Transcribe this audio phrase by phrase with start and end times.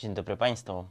[0.00, 0.72] Dzień dobry Państwu.
[0.78, 0.84] E,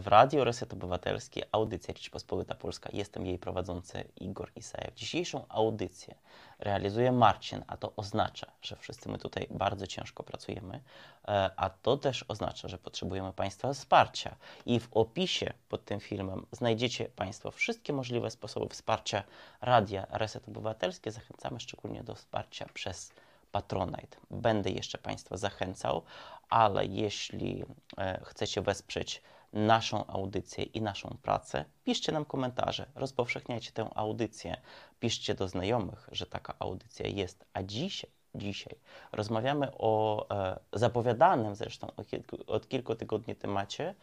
[0.00, 2.90] w Radiu Reset Obywatelski audycja Rzeczpospolita Polska.
[2.92, 4.94] Jestem jej prowadzący Igor Isajew.
[4.94, 6.14] Dzisiejszą audycję
[6.58, 10.80] realizuje Marcin, a to oznacza, że wszyscy my tutaj bardzo ciężko pracujemy,
[11.28, 14.36] e, a to też oznacza, że potrzebujemy Państwa wsparcia.
[14.66, 19.22] I w opisie pod tym filmem znajdziecie Państwo wszystkie możliwe sposoby wsparcia
[19.60, 21.10] Radia Reset Obywatelski.
[21.10, 23.12] Zachęcamy szczególnie do wsparcia przez
[23.52, 24.18] Patronite.
[24.30, 26.02] Będę jeszcze Państwa zachęcał,
[26.48, 27.64] ale jeśli
[27.98, 34.56] e, chcecie wesprzeć naszą audycję i naszą pracę, piszcie nam komentarze, rozpowszechniajcie tę audycję,
[35.00, 37.44] piszcie do znajomych, że taka audycja jest.
[37.52, 38.74] A dzisiaj, dzisiaj
[39.12, 43.94] rozmawiamy o e, zapowiadanym zresztą od kilku, od kilku tygodni temacie,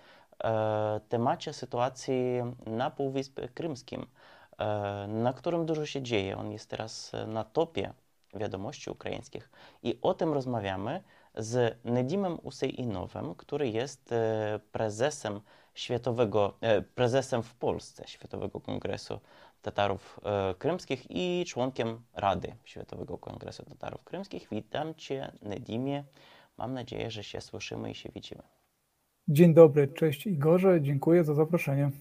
[0.44, 4.08] e, temacie sytuacji na Półwyspie Krymskim,
[4.58, 6.38] e, na którym dużo się dzieje.
[6.38, 7.94] On jest teraz na topie
[8.40, 9.50] wiadomości ukraińskich
[9.84, 11.04] i o tym rozmawiamy
[11.38, 15.42] z Nedimem Usejinowem, który jest e, prezesem
[15.74, 19.20] światowego, e, prezesem w Polsce Światowego Kongresu
[19.62, 24.48] Tatarów e, Krymskich i członkiem Rady Światowego Kongresu Tatarów Krymskich.
[24.52, 26.04] Witam Cię, Nedimie.
[26.58, 28.44] Mam nadzieję, że się słyszymy i się widzimy.
[29.28, 31.92] Dzień dobry, cześć Igorze, dziękuję za zaproszenie.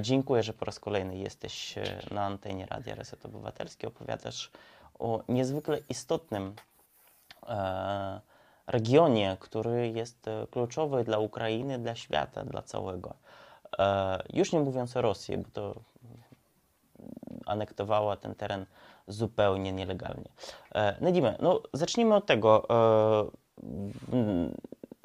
[0.00, 1.74] Dziękuję, że po raz kolejny jesteś
[2.10, 3.86] na antenie Radia Reset Obywatelski.
[3.86, 4.50] Opowiadasz
[4.98, 6.54] o niezwykle istotnym
[7.48, 8.20] e,
[8.66, 13.14] regionie, który jest e, kluczowy dla Ukrainy, dla świata, dla całego.
[13.78, 15.74] E, już nie mówiąc o Rosji, bo to
[17.46, 18.66] anektowała ten teren
[19.08, 20.28] zupełnie nielegalnie.
[21.40, 22.66] No zacznijmy od tego.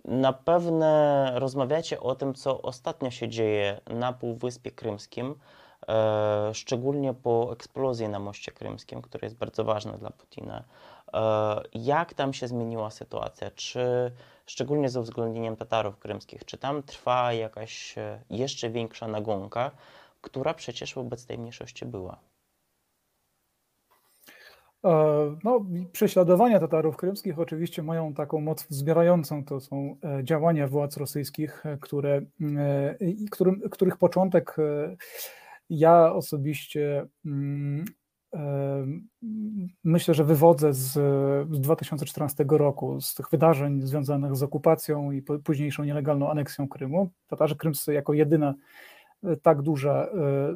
[0.06, 0.86] Na pewno
[1.40, 5.36] rozmawiacie o tym, co ostatnio się dzieje na Półwyspie Krymskim.
[5.90, 10.64] E, szczególnie po eksplozji na moście krymskim, która jest bardzo ważna dla Putina.
[11.14, 13.52] E, jak tam się zmieniła sytuacja?
[13.52, 14.12] Czy
[14.46, 19.72] szczególnie ze uwzględnieniem Tatarów krymskich, czy tam trwa jakaś e, jeszcze większa nagonka,
[20.22, 22.20] która przecież wobec tej mniejszości była?
[25.44, 29.46] No, prześladowania Tatarów krymskich oczywiście mają taką moc wzbierającą.
[29.46, 32.22] To są działania władz rosyjskich, które,
[33.32, 34.56] którym, których początek
[35.70, 37.86] ja osobiście mm,
[39.84, 40.92] myślę, że wywodzę z,
[41.52, 47.10] z 2014 roku, z tych wydarzeń związanych z okupacją i późniejszą nielegalną aneksją Krymu.
[47.28, 48.56] Tatarzy krymscy jako jedyna
[49.24, 50.10] e, tak duża e,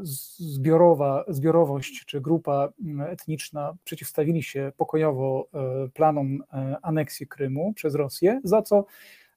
[0.03, 2.69] zbiorowa, zbiorowość czy grupa
[3.07, 6.44] etniczna przeciwstawili się pokojowo e, planom
[6.81, 8.85] aneksji Krymu przez Rosję, za co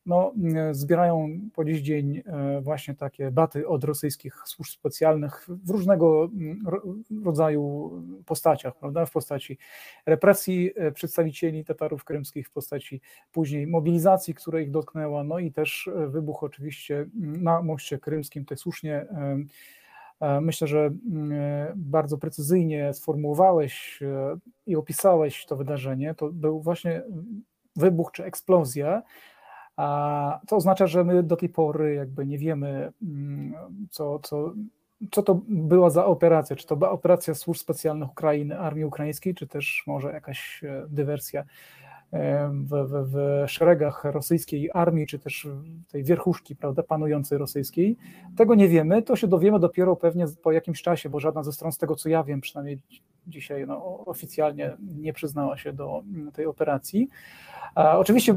[0.07, 0.33] no,
[0.73, 6.29] zbierają po dziś dzień e, właśnie takie baty od rosyjskich służb specjalnych w różnego
[7.25, 7.93] rodzaju
[8.27, 9.07] postaciach, prawda?
[9.07, 9.59] w postaci
[10.07, 13.01] represji e, przedstawicieli Tatarów krymskich, w postaci
[13.33, 18.57] później mobilizacji, która ich dotknęła, no i też e, wybuch oczywiście na moście krymskim, to
[18.57, 19.07] słusznie
[20.41, 20.91] Myślę, że
[21.77, 24.01] bardzo precyzyjnie sformułowałeś
[24.67, 26.15] i opisałeś to wydarzenie.
[26.15, 27.03] To był właśnie
[27.77, 29.03] wybuch czy eksplozja,
[29.77, 33.55] a to oznacza, że my do tej pory jakby nie wiemy, mm,
[33.91, 34.53] co, co,
[35.11, 36.57] co to była za operacja.
[36.57, 41.45] Czy to była operacja służb specjalnych Ukrainy, armii ukraińskiej, czy też może jakaś e, dywersja
[42.13, 45.49] e, w, w, w szeregach rosyjskiej armii, czy też
[45.89, 47.97] tej wierchuszki, prawda, panującej rosyjskiej.
[48.37, 51.73] Tego nie wiemy, to się dowiemy dopiero pewnie po jakimś czasie, bo żadna ze stron,
[51.73, 52.79] z tego co ja wiem, przynajmniej
[53.27, 57.09] dzisiaj no, oficjalnie nie przyznała się do mm, tej operacji.
[57.75, 58.35] Oczywiście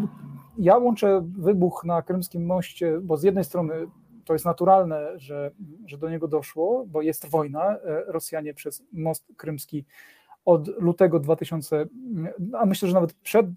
[0.58, 3.74] ja łączę wybuch na Krymskim Moście, bo z jednej strony
[4.26, 5.52] to jest naturalne, że,
[5.86, 7.72] że do niego doszło, bo jest wojna.
[7.72, 7.78] E,
[8.08, 9.86] Rosjanie przez most krymski
[10.46, 11.88] od lutego 2000,
[12.54, 13.52] a myślę, że nawet przed e,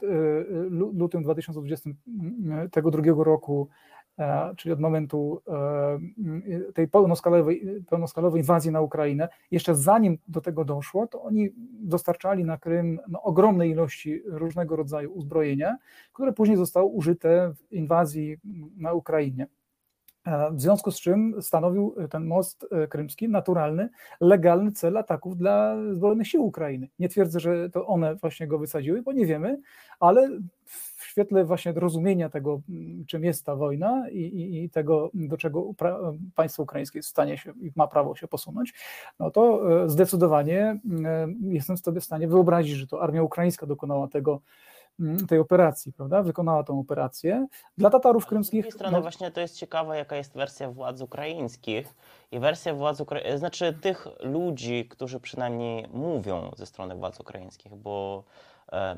[0.71, 3.92] lutym 2022 roku E,
[4.57, 11.07] czyli od momentu e, tej pełnoskalowej, pełnoskalowej inwazji na Ukrainę, jeszcze zanim do tego doszło,
[11.07, 11.49] to oni
[11.81, 15.77] dostarczali na Krym no, ogromne ilości różnego rodzaju uzbrojenia,
[16.13, 18.37] które później zostało użyte w inwazji
[18.77, 19.47] na Ukrainie.
[20.27, 23.89] E, w związku z czym stanowił ten most krymski naturalny,
[24.21, 26.89] legalny cel ataków dla Zbrojnych Sił Ukrainy.
[26.99, 29.61] Nie twierdzę, że to one właśnie go wysadziły, bo nie wiemy,
[30.01, 30.31] ale
[30.65, 35.37] w świetle właśnie rozumienia tego, mm, czym jest ta wojna i, i, i tego, do
[35.37, 35.71] czego
[36.35, 38.75] państwo ukraińskie jest w stanie się i ma prawo się posunąć,
[39.19, 44.09] no to e, zdecydowanie mm, jestem sobie w stanie wyobrazić, że to armia ukraińska dokonała
[44.09, 44.41] tego,
[45.01, 46.23] mm, tej operacji, prawda?
[46.23, 47.47] Wykonała tą operację.
[47.79, 48.61] Dla Tatarów krymskich.
[48.61, 49.03] Z drugiej strony, no...
[49.03, 51.95] właśnie to jest ciekawe, jaka jest wersja władz ukraińskich.
[52.33, 58.25] I wersja władz ukraińskich, znaczy tych ludzi, którzy przynajmniej mówią ze strony władz ukraińskich, bo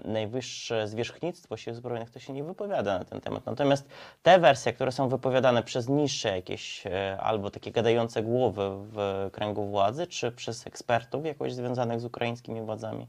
[0.04, 3.46] najwyższe zwierzchnictwo sił zbrojnych to się nie wypowiada na ten temat.
[3.46, 3.88] Natomiast
[4.22, 6.84] te wersje, które są wypowiadane przez niższe jakieś
[7.20, 13.06] albo takie gadające głowy w kręgu władzy, czy przez ekspertów jakoś związanych z ukraińskimi władzami,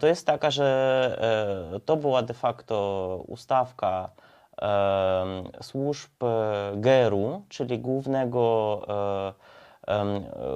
[0.00, 4.10] to jest taka, że to była de facto ustawka
[5.62, 6.10] służb
[6.76, 8.82] GRU, czyli głównego,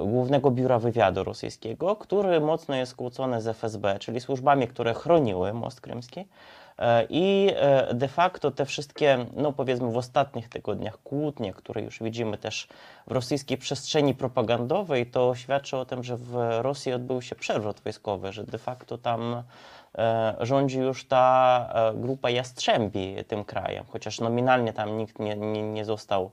[0.05, 5.81] głównego biura wywiadu rosyjskiego, który mocno jest skłócony z FSB, czyli służbami, które chroniły most
[5.81, 6.25] krymski.
[6.79, 12.03] E, I e, de facto te wszystkie, no powiedzmy w ostatnich tygodniach kłótnie, które już
[12.03, 12.67] widzimy też
[13.07, 18.31] w rosyjskiej przestrzeni propagandowej, to świadczy o tym, że w Rosji odbył się przewrót wojskowy,
[18.31, 19.43] że de facto tam
[19.97, 25.85] e, rządzi już ta grupa Jastrzębi tym krajem, chociaż nominalnie tam nikt nie, nie, nie
[25.85, 26.31] został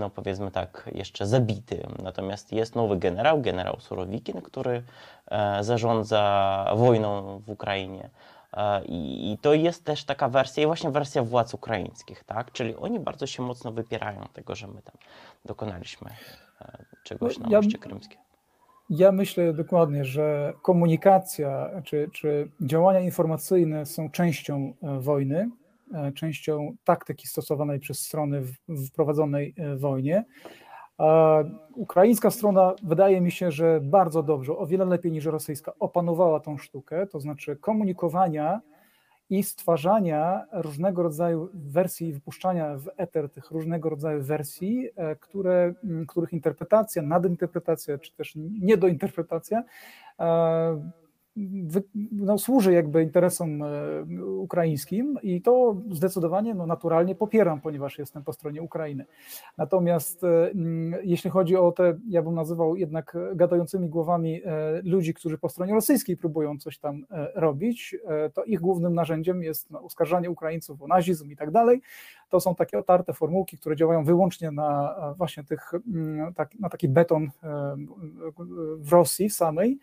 [0.00, 1.86] no powiedzmy tak, jeszcze zabity.
[2.02, 4.82] Natomiast jest nowy generał, generał Surowikin, który
[5.60, 8.10] zarządza wojną w Ukrainie.
[8.56, 12.52] E, I, to jest też taka wersja, i właśnie wersja władz ukraińskich, tak?
[12.52, 14.94] Czyli oni bardzo się mocno wypierają tego, że my tam
[15.44, 16.10] dokonaliśmy
[16.60, 18.18] e, czegoś na moście krymskim.
[18.90, 25.50] Ja myślę dokładnie, że komunikacja czy, czy działania informacyjne są częścią e, wojny,
[26.14, 30.24] częścią taktyki stosowanej przez strony w, prowadzonej wojnie.
[31.74, 36.58] Ukraińska strona wydaje mi się, że bardzo dobrze, o wiele lepiej niż rosyjska, opanowała tą
[36.58, 38.60] sztukę, to znaczy komunikowania
[39.32, 45.74] i stwarzania różnego rodzaju wersji, wypuszczania w eter tych różnego rodzaju wersji, e, które,
[46.08, 49.62] których interpretacja, nadinterpretacja, czy też niedointerpretacja
[50.20, 50.92] e,
[52.12, 53.68] no, służy jakby interesom e,
[54.24, 59.04] ukraińskim i to zdecydowanie no, naturalnie popieram, ponieważ jestem po stronie Ukrainy.
[59.58, 60.50] Natomiast e,
[61.02, 65.74] jeśli chodzi o te, ja bym nazywał jednak gadającymi głowami e, ludzi, którzy po stronie
[65.74, 67.96] rosyjskiej próbują coś tam robić,
[68.34, 71.82] to ich głównym narzędziem jest no, oskarżanie Ukraińców o nazizm i tak dalej.
[72.28, 75.72] To są takie otarte formułki, które działają wyłącznie na właśnie tych,
[76.36, 77.30] tak, na taki beton
[78.78, 79.78] w Rosji samej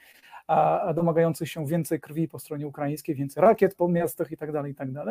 [0.96, 4.54] domagających się więcej krwi po stronie ukraińskiej, więcej rakiet po miastach itd.
[4.54, 5.04] Tak itd.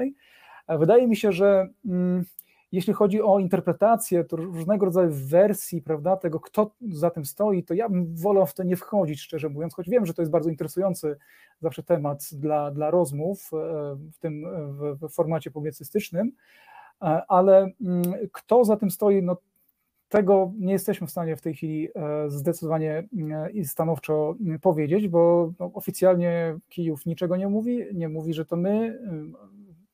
[0.67, 2.25] Tak wydaje mi się, że mm,
[2.73, 7.89] jeśli chodzi o interpretację różnego rodzaju wersji, prawda, tego, kto za tym stoi, to ja
[7.89, 11.17] bym wolał w to nie wchodzić, szczerze mówiąc, choć wiem, że to jest bardzo interesujący
[11.61, 13.57] zawsze temat dla, dla rozmów e,
[14.13, 16.33] w tym w, w formacie publicystycznym,
[17.03, 18.03] e, ale mm,
[18.33, 19.37] kto za tym stoi, no
[20.09, 25.53] tego nie jesteśmy w stanie w tej chwili e, zdecydowanie e, i stanowczo powiedzieć, bo
[25.61, 29.01] no, oficjalnie Kijów niczego nie mówi, nie mówi, że to my,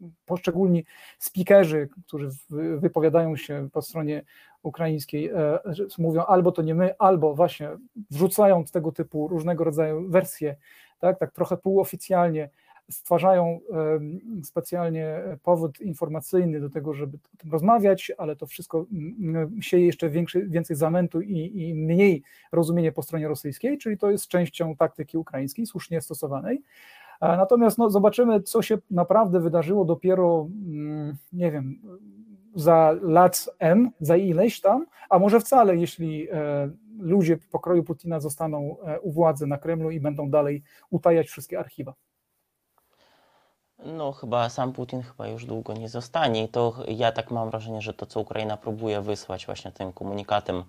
[0.03, 0.85] e, poszczególni
[1.19, 2.29] speakerzy, którzy
[2.79, 4.23] wypowiadają się po stronie
[4.63, 5.31] ukraińskiej,
[5.99, 7.69] mówią albo to nie my, albo właśnie
[8.11, 10.57] wrzucając tego typu różnego rodzaju wersje,
[10.99, 12.51] tak, tak trochę półoficjalnie,
[12.91, 13.61] stwarzają
[14.43, 18.87] specjalnie powód informacyjny do tego, żeby o tym rozmawiać, ale to wszystko
[19.61, 22.23] sieje jeszcze większy, więcej zamętu i, i mniej
[22.53, 26.63] rozumienie po stronie rosyjskiej, czyli to jest częścią taktyki ukraińskiej, słusznie stosowanej.
[27.21, 30.49] Natomiast no, zobaczymy, co się naprawdę wydarzyło dopiero,
[31.33, 31.79] nie wiem,
[32.55, 38.77] za lat M, za ileś tam, a może wcale, jeśli e, ludzie pokroju Putina zostaną
[38.81, 41.95] e, u władzy na Kremlu i będą dalej utajać wszystkie archiwa.
[43.85, 46.45] No, chyba sam Putin chyba już długo nie zostanie.
[46.45, 50.65] I to ja tak mam wrażenie, że to, co Ukraina próbuje wysłać właśnie tym komunikatem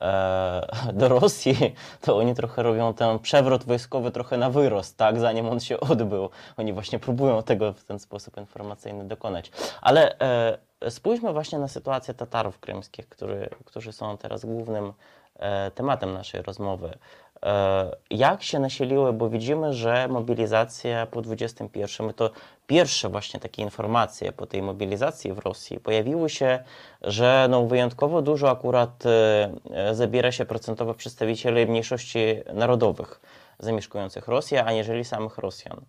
[0.00, 5.48] e, do Rosji, to oni trochę robią ten przewrót wojskowy trochę na wyrost, tak, zanim
[5.48, 6.28] on się odbył.
[6.56, 9.50] Oni właśnie próbują tego w ten sposób informacyjny dokonać.
[9.82, 14.92] Ale e, spójrzmy właśnie na sytuację Tatarów krymskich, który, którzy są teraz głównym
[15.36, 16.98] e, tematem naszej rozmowy.
[17.44, 22.30] E, jak się nasiliły, bo widzimy, że mobilizacja po 21, to
[22.66, 26.64] pierwsze właśnie takie informacje po tej mobilizacji w Rosji pojawiły się,
[27.02, 32.20] że no wyjątkowo dużo akurat e, zabiera się procentowo przedstawicieli mniejszości
[32.54, 33.20] narodowych
[33.58, 35.80] zamieszkujących Rosję, aniżeli samych Rosjan.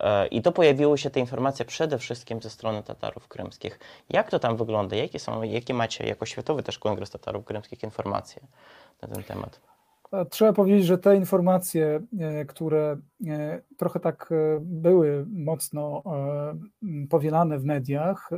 [0.00, 3.78] E, I to pojawiły się te informacje przede wszystkim ze strony Tatarów krymskich.
[4.10, 4.96] Jak to tam wygląda?
[4.96, 8.42] Jakie, są, jakie macie jako Światowy też Kongres Tatarów Krymskich informacje
[9.02, 9.71] na ten temat?
[10.30, 16.02] Trzeba powiedzieć, że te informacje, e, które e, trochę tak e, były mocno
[17.10, 18.30] powielane w mediach,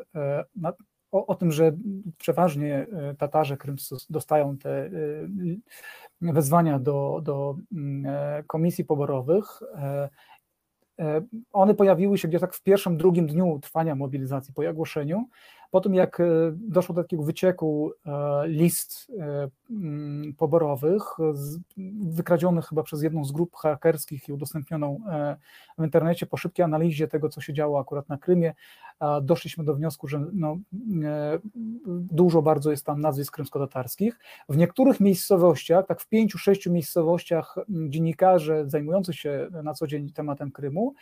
[1.12, 1.72] o, o tym, że
[2.18, 2.86] przeważnie
[3.18, 4.90] Tatarzy krymscy dostają te
[6.20, 7.56] wezwania do, do
[8.46, 9.60] komisji poborowych,
[11.52, 15.28] one pojawiły się gdzieś tak w pierwszym, drugim dniu trwania mobilizacji po ogłoszeniu.
[15.74, 17.92] Po tym, jak doszło do takiego wycieku
[18.44, 19.12] list
[19.70, 21.02] mm, poborowych,
[22.02, 25.00] wykradzionych chyba przez jedną z grup hakerskich i udostępnioną
[25.78, 28.54] w internecie, po szybkiej analizie tego, co się działo akurat na Krymie,
[29.22, 30.56] doszliśmy do wniosku, że no,
[32.10, 34.18] dużo bardzo jest tam nazwisk krymsko-tatarskich.
[34.48, 40.50] W niektórych miejscowościach, tak w pięciu, sześciu miejscowościach dziennikarze zajmujący się na co dzień tematem
[40.50, 40.94] Krymu,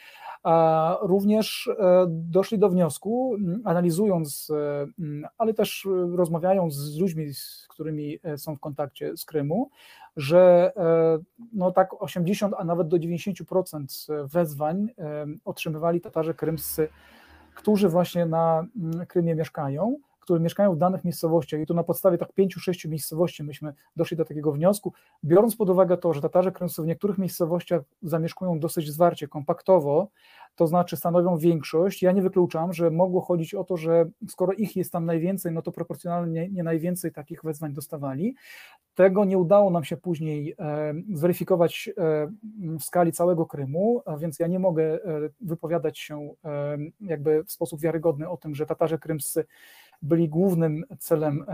[1.02, 4.61] również e, doszli do wniosku, analizując, e,
[5.38, 9.70] ale też rozmawiając z ludźmi, z którymi e, są w kontakcie z Krymu,
[10.16, 10.72] że
[11.52, 14.88] no tak 80, a nawet do 90% wezwań
[15.44, 16.88] otrzymywali Tatarzy krymscy,
[17.54, 18.66] którzy właśnie na
[19.08, 23.44] Krymie mieszkają, które mieszkają w danych miejscowościach i tu na podstawie tak pięciu, sześciu miejscowości
[23.44, 24.92] myśmy doszli do takiego wniosku,
[25.24, 30.08] biorąc pod uwagę to, że Tatarze krymscy w niektórych miejscowościach zamieszkują dosyć zwarcie, kompaktowo,
[30.54, 34.76] to znaczy stanowią większość, ja nie wykluczam, że mogło chodzić o to, że skoro ich
[34.76, 38.34] jest tam najwięcej, no to proporcjonalnie nie najwięcej takich wezwań dostawali.
[38.94, 42.28] Tego nie udało nam się później e, zweryfikować e,
[42.78, 44.98] w skali całego Krymu, więc ja nie mogę e,
[45.40, 46.34] wypowiadać się
[47.00, 49.44] jakby w sposób wiarygodny o tym, że Tatarzy krymscy
[50.02, 51.44] byli głównym celem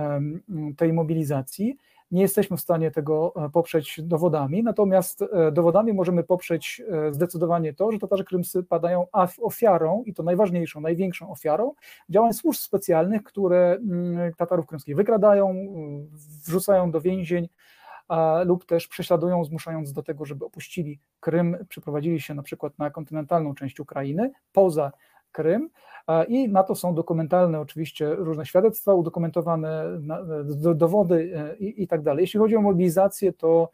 [0.77, 1.77] tej mobilizacji.
[2.11, 7.75] Nie jesteśmy w stanie tego e, poprzeć dowodami, natomiast e, dowodami możemy poprzeć e, zdecydowanie
[7.75, 9.07] to, że Tatarzy Krymscy padają
[9.43, 11.73] ofiarą, i to najważniejszą, największą ofiarą,
[12.09, 15.55] działań służb specjalnych, które mm, Tatarów krymskich wykradają,
[16.47, 17.49] wrzucają do więzień,
[18.45, 23.55] lub też prześladują, zmuszając do tego, żeby opuścili Krym, przeprowadzili się na przykład na kontynentalną
[23.55, 24.93] część Ukrainy, poza
[25.33, 25.71] Krym
[26.29, 29.85] i na to są dokumentalne oczywiście różne świadectwa, udokumentowane
[30.75, 32.23] dowody e, i, i tak dalej.
[32.23, 33.71] Jeśli chodzi o mobilizację, to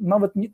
[0.00, 0.48] nawet nie,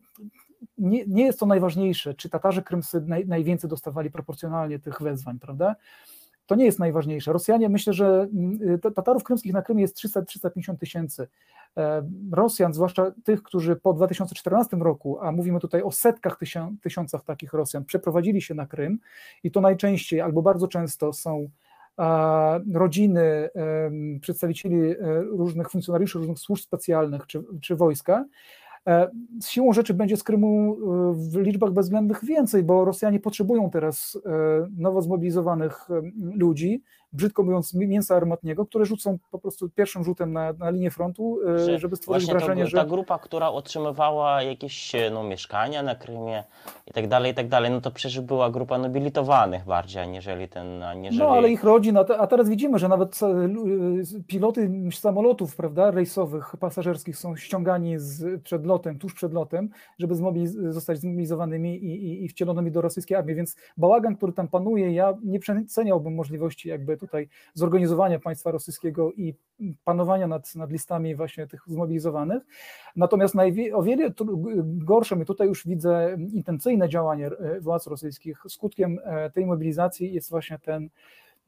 [0.78, 5.76] nie, nie jest to najważniejsze, czy Tatarzy krymscy naj, najwięcej dostawali proporcjonalnie tych wezwań, prawda?
[6.46, 7.32] To nie jest najważniejsze.
[7.32, 11.28] Rosjanie, myślę, że mm, Tatarów krymskich na Krymie jest 300-350 tysięcy.
[11.76, 16.38] E, Rosjan, zwłaszcza tych, którzy po 2014 roku, a mówimy tutaj o setkach
[16.82, 18.98] tysiącach takich Rosjan, przeprowadzili się na Krym
[19.44, 21.48] i to najczęściej albo bardzo często są
[22.74, 23.50] rodziny
[24.20, 28.24] przedstawicieli e, różnych funkcjonariuszy, różnych służb specjalnych czy, czy wojska,
[29.40, 34.18] z siłą rzeczy będzie z Krymu e, w liczbach bezwzględnych więcej, bo Rosjanie potrzebują teraz
[34.26, 34.30] e,
[34.76, 35.88] nowo zmobilizowanych
[36.34, 36.82] ludzi,
[37.16, 41.78] brzydko mówiąc, mięsa armatniego, które rzucą po prostu pierwszym rzutem na, na linię frontu, że
[41.78, 42.76] żeby stworzyć wrażenie, to, że...
[42.76, 46.44] Ta grupa, która otrzymywała jakieś no, mieszkania na Krymie
[46.86, 50.82] i tak dalej, i tak dalej, no to przecież była grupa nobilitowanych bardziej, aniżeli ten...
[50.82, 51.18] Aniżeli...
[51.18, 53.20] No, ale ich rodzin, a teraz widzimy, że nawet
[54.26, 59.68] piloty samolotów, prawda, rejsowych, pasażerskich są ściągani z, przed lotem, tuż przed lotem,
[59.98, 64.48] żeby zmobiliz- zostać zmobilizowanymi i, i, i wcielonymi do rosyjskiej armii, więc bałagan, który tam
[64.48, 69.34] panuje, ja nie przeceniałbym możliwości jakby tutaj zorganizowania państwa rosyjskiego i
[69.84, 72.42] panowania nad, nad listami właśnie tych zmobilizowanych.
[72.96, 73.34] Natomiast
[73.74, 74.12] o wiele
[74.64, 78.42] gorsze, my tutaj już widzę intencyjne działanie e, władz rosyjskich.
[78.48, 80.88] Skutkiem e, tej mobilizacji jest właśnie ten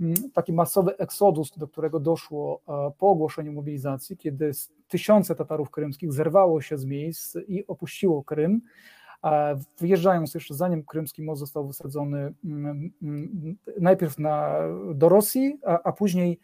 [0.00, 4.50] mm, taki masowy eksodus, do którego doszło e, po ogłoszeniu mobilizacji, kiedy
[4.88, 8.60] tysiące Tatarów krymskich zerwało się z miejsc i opuściło Krym
[9.78, 14.54] wyjeżdżając jeszcze zanim krymski most został wysadzony mm, mm, najpierw na,
[14.94, 16.40] do Rosji, a, a później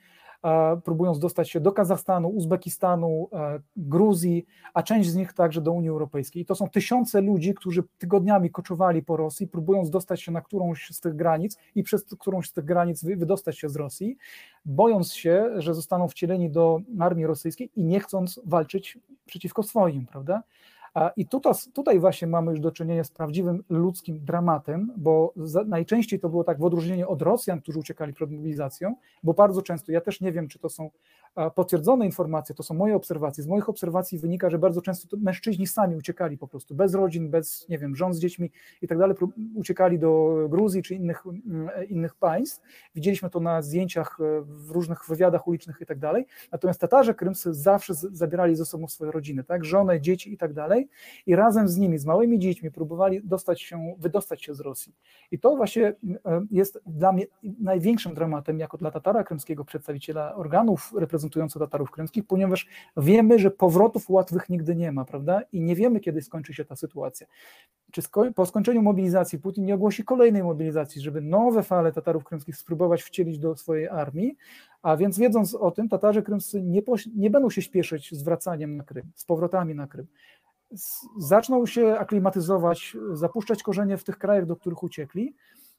[0.85, 3.29] próbując dostać się do Kazachstanu, Uzbekistanu,
[3.77, 6.43] Gruzji, a część z nich także do Unii Europejskiej.
[6.43, 10.89] I to są tysiące ludzi, którzy tygodniami koczowali po Rosji, próbując dostać się na którąś
[10.91, 14.17] z tych granic i przez którąś z tych granic wydostać się z Rosji,
[14.65, 20.43] bojąc się, że zostaną wcieleni do armii rosyjskiej i nie chcąc walczyć przeciwko swoim, prawda?
[21.17, 26.21] I tutaj, tutaj właśnie mamy już do czynienia z prawdziwym ludzkim dramatem, bo za, najczęściej
[26.21, 30.01] to było tak w odróżnieniu od Rosjan, którzy uciekali przed mobilizacją, bo bardzo często, ja
[30.01, 30.91] też nie wiem, czy to są
[31.55, 33.45] potwierdzone informacje, to są moje obserwacje.
[33.45, 37.69] Z moich obserwacji wynika, że bardzo często mężczyźni sami uciekali po prostu, bez rodzin, bez,
[37.69, 38.51] nie wiem, żon z dziećmi
[38.83, 39.17] i tak dalej,
[39.55, 42.63] uciekali do Gruzji czy innych, mm, innych państw.
[42.95, 46.27] Widzieliśmy to na zdjęciach e, w różnych wywiadach ulicznych i tak dalej.
[46.53, 50.84] Natomiast Tatarze krymscy zawsze zabierali ze sobą swoje rodziny, tak, żonę, dzieci i tak dalej
[51.27, 54.95] i razem z nimi, z małymi dziećmi próbowali dostać się, wydostać się z Rosji.
[55.31, 55.95] I to właśnie e,
[56.51, 57.27] jest dla mnie
[57.61, 64.11] największym dramatem, jako dla Tatara krymskiego, przedstawiciela organów reprezentujących Tatarów krymskich, ponieważ wiemy, że powrotów
[64.11, 65.43] łatwych nigdy nie ma, prawda?
[65.53, 67.27] I nie wiemy, kiedy skończy się ta sytuacja.
[67.93, 72.57] Czy sko po skończeniu mobilizacji Putin nie ogłosi kolejnej mobilizacji, żeby nowe fale Tatarów krymskich
[72.57, 74.37] spróbować wcielić do swojej armii,
[74.83, 76.83] a więc wiedząc o tym, Tatarzy krymscy nie,
[77.17, 80.07] nie będą się śpieszyć z wracaniem na Krym, z powrotami na Krym
[81.19, 85.35] zaczną się aklimatyzować, zapuszczać korzenie w tych krajach, do których uciekli,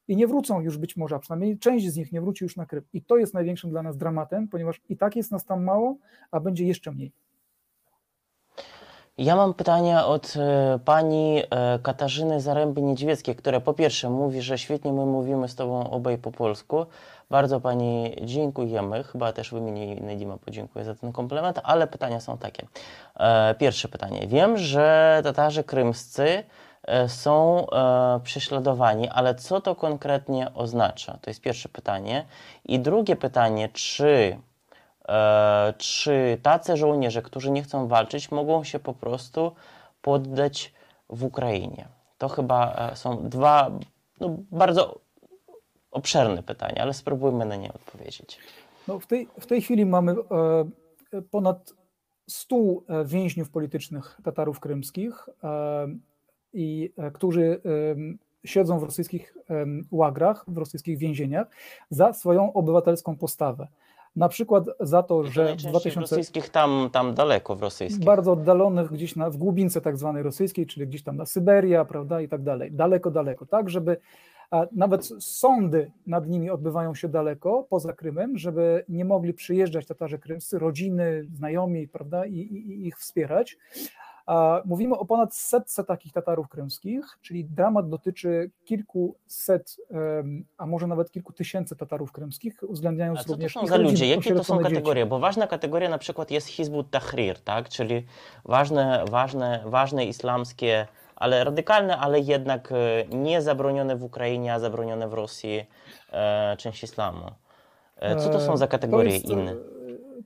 [0.08, 2.66] i nie wrócą już być może, a przynajmniej część z nich nie wróci już na
[2.66, 2.84] Krym.
[2.94, 5.98] I to jest największym dla nas dramatem, ponieważ i tak jest nas tam mało,
[6.32, 7.12] a będzie jeszcze mniej.
[9.18, 14.94] Ja mam pytania od e, pani e, Katarzyny Zaręby-Niedźwieckiej, która po pierwsze mówi, że świetnie
[14.94, 16.86] my mówimy z tobą obaj po polsku.
[17.30, 19.04] Bardzo pani dziękujemy.
[19.04, 22.68] Chyba też w imieniu Nedima podziękuję za ten komplement, ale pytania są takie.
[23.20, 24.28] E, pierwsze pytanie.
[24.28, 26.44] Wiem, że Tatarzy krymscy
[27.08, 27.66] są
[28.24, 31.18] prześladowani, ale co to konkretnie oznacza?
[31.22, 32.26] To jest pierwsze pytanie.
[32.66, 34.38] I drugie pytanie, czy
[35.78, 39.52] czy tacy żołnierze, którzy nie chcą walczyć, mogą się po prostu
[40.02, 40.74] poddać
[41.10, 41.88] w Ukrainie?
[42.18, 43.72] To chyba e, są dwa
[44.20, 45.00] no, bardzo
[45.92, 48.40] obszerne pytania, ale spróbujmy na nie odpowiedzieć.
[48.88, 51.74] No w, tej, w tej chwili mamy e, ponad
[52.28, 52.56] 100
[53.06, 55.88] więźniów politycznych Tatarów krymskich, e,
[56.56, 59.38] i, e, którzy e, siedzą w rosyjskich
[59.92, 61.48] łagrach, w rosyjskich więzieniach
[61.90, 63.68] za swoją obywatelską postawę.
[64.16, 66.00] Na przykład za to, że w 2000...
[66.00, 68.06] rosyjskich tam, tam daleko w rosyjskich.
[68.06, 72.22] Bardzo oddalonych gdzieś na, w głubince tak zwanej rosyjskiej, czyli gdzieś tam na Syberia, prawda,
[72.22, 72.72] i tak dalej.
[72.72, 73.98] Daleko, daleko, tak, żeby
[74.52, 80.20] a nawet sądy nad nimi odbywają się daleko, poza Krymem, żeby nie mogli przyjeżdżać Tatarzy
[80.20, 83.58] krymscy, rodziny, znajomi, prawda, i, i, i ich wspierać.
[84.66, 89.78] Mówimy o ponad setce takich Tatarów krymskich, czyli dramat dotyczy kilkuset,
[90.58, 94.08] a może nawet kilku tysięcy Tatarów krymskich, uwzględniając a co również to są za ludzie?
[94.08, 95.04] Jakie to są kategorie?
[95.04, 95.10] Dzieci.
[95.10, 97.70] Bo ważna kategoria na przykład jest Hizbut Tahrir, tak?
[97.70, 98.06] czyli
[98.46, 105.08] ważne, ważne, ważne islamskie, ale radykalne, ale jednak e, nie zabronione w Ukrainie, a zabronione
[105.08, 105.66] w Rosji
[106.12, 107.32] e, część islamu.
[107.96, 109.56] E, co to są za kategorie jest, inne?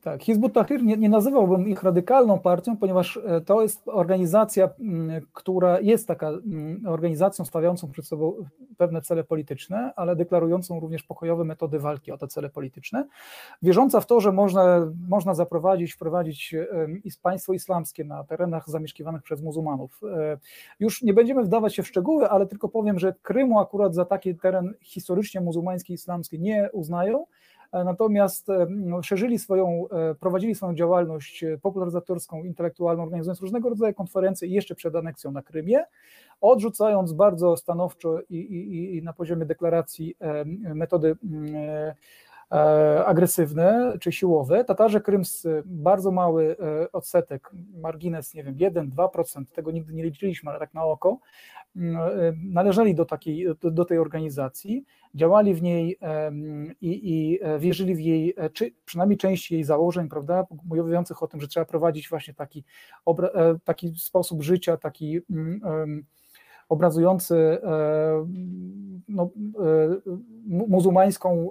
[0.10, 4.70] Tak, Hizbut Tahrir nie, nie, nazywałbym ich radykalną partią, ponieważ e, to jest organizacja,
[5.34, 6.32] która jest taka
[6.88, 8.34] organizacją stawiającą przed sobą
[8.78, 13.06] pewne cele polityczne, ale deklarującą również pokojowe metody walki o te cele polityczne,
[13.62, 16.56] wierząca w to, że można, można zaprowadzić, wprowadzić
[17.22, 20.02] państwo islamskie na terenach zamieszkiwanych przez muzułmanów.
[20.04, 20.38] E,
[20.80, 24.36] już nie będziemy wdawać się w szczegóły, ale tylko powiem, że Krymu akurat za taki
[24.36, 27.26] teren historycznie muzułmański, islamski nie uznają,
[27.59, 33.94] E, natomiast e, no, szerzyli swoją, e, prowadzili swoją działalność popularyzatorską, intelektualną, organizując różnego rodzaju
[33.94, 35.86] konferencje jeszcze przed aneksją na Krymie,
[36.42, 40.16] odrzucając bardzo stanowczo i, i, i na poziomie deklaracji
[40.76, 41.16] metody
[43.06, 44.64] agresywne czy siłowe.
[44.64, 46.56] Tatarze krymscy bardzo mały
[46.94, 47.52] odsetek,
[47.82, 51.20] margines, nie wiem, 1-2%, tego nigdy nie liczyliśmy, ale tak na oko,
[52.44, 54.84] należeli do, takiej, do, do tej organizacji
[55.16, 55.98] działali w niej
[56.82, 61.28] i, i e, wierzyli w jej, e, czy przynajmniej część jej założeń, prawda, mówiących o
[61.28, 62.64] tym, że trzeba prowadzić właśnie taki,
[63.08, 66.04] e, taki sposób życia, taki um,
[66.70, 67.58] obrazujący
[69.08, 69.30] no,
[70.48, 71.50] muzułmańską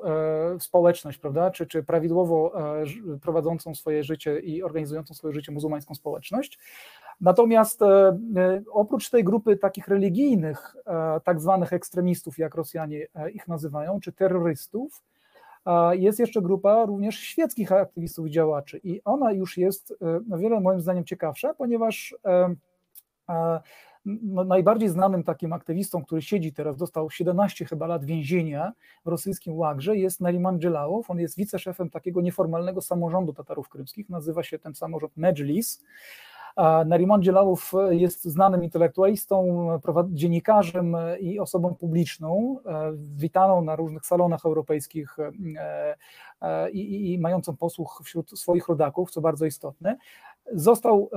[0.58, 2.52] społeczność, prawda, czy, czy prawidłowo
[3.22, 6.58] prowadzącą swoje życie i organizującą swoje życie muzułmańską społeczność.
[7.20, 13.48] Natomiast e, e, oprócz tej grupy takich religijnych, e, tak zwanych ekstremistów, jak Rosjanie ich
[13.48, 15.02] nazywają, czy terrorystów,
[15.92, 18.80] jest jeszcze grupa również świeckich aktywistów i działaczy.
[18.84, 19.94] I ona już jest
[20.32, 22.14] o wiele moim zdaniem ciekawsza, ponieważ
[24.22, 28.72] no, najbardziej znanym takim aktywistą, który siedzi teraz, dostał 17 chyba lat więzienia
[29.04, 31.10] w rosyjskim łagrze, jest Nariman Dżelałow.
[31.10, 35.84] On jest wiceszefem takiego nieformalnego samorządu Tatarów krymskich, nazywa się ten samorząd Medżlis.
[36.86, 39.68] Nariman Dzielałow jest znanym intelektualistą,
[40.10, 45.96] dziennikarzem i osobą publiczną, e, witaną na różnych salonach europejskich e,
[46.42, 49.96] e, i, i mającą posłuch wśród swoich rodaków, co bardzo istotne.
[50.52, 51.10] Został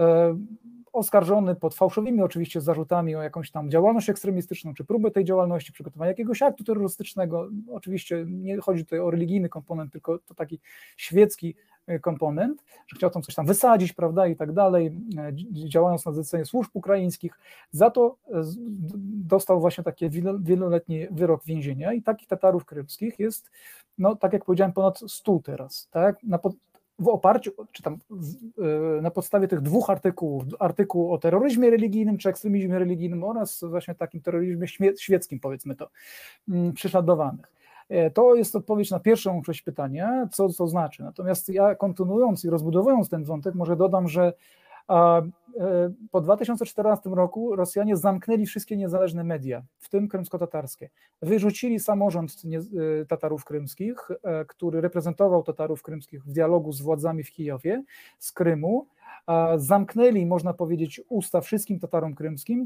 [0.94, 6.10] oskarżony pod fałszywymi oczywiście zarzutami o jakąś tam działalność ekstremistyczną, czy próbę tej działalności, przygotowania
[6.10, 7.50] jakiegoś aktu terrorystycznego.
[7.72, 10.60] Oczywiście nie chodzi tutaj o religijny komponent, tylko to taki
[10.98, 11.56] świecki
[11.88, 15.32] E, komponent, że chciał tam coś tam wysadzić, prawda, i tak dalej, e,
[15.70, 17.40] działając na zlecenie służb ukraińskich.
[17.72, 18.44] Za to e,
[19.26, 23.52] dostał właśnie taki wieloletni wyrok więzienia i takich Tatarów krymskich jest,
[23.98, 26.40] no tak jak powiedziałem, ponad 100 teraz, tak, na
[27.02, 27.98] w oparciu, czy tam
[29.02, 34.22] na podstawie tych dwóch artykułów, artykułu o terroryzmie religijnym czy ekstremizmie religijnym oraz właśnie takim
[34.22, 35.90] terroryzmie świeckim, powiedzmy to,
[36.50, 37.52] mm, prześladowanych.
[37.92, 41.04] E, to jest odpowiedź na pierwszą część pytania, co to znaczy.
[41.04, 44.34] Natomiast ja kontynuując i rozbudowując ten wątek, może dodam, że e,
[46.12, 50.90] po 2014 roku Rosjanie zamknęli wszystkie niezależne media, w tym krymsko-tatarskie.
[51.22, 54.10] Wyrzucili samorząd e, Tatarów krymskich,
[54.48, 57.84] który reprezentował Tatarów krymskich w dialogu z władzami w Kijowie,
[58.20, 58.88] z Krymu,
[59.56, 62.66] zamknęli, można powiedzieć, usta wszystkim Tatarom krymskim,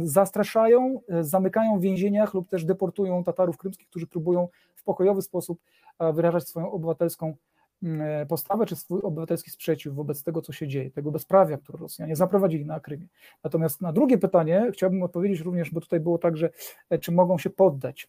[0.00, 5.60] zastraszają, zamykają w więzieniach lub też deportują Tatarów krymskich, którzy próbują w pokojowy sposób
[6.00, 7.55] wyrażać swoją obywatelską E,
[8.28, 12.66] postawę czy swój obywatelski sprzeciw wobec tego, co się dzieje, tego bezprawia, które Rosjanie zaprowadzili
[12.66, 13.06] na Krymie.
[13.44, 16.50] Natomiast na drugie pytanie chciałbym odpowiedzieć również, bo tutaj było tak, że
[16.90, 18.08] e, czy mogą się poddać.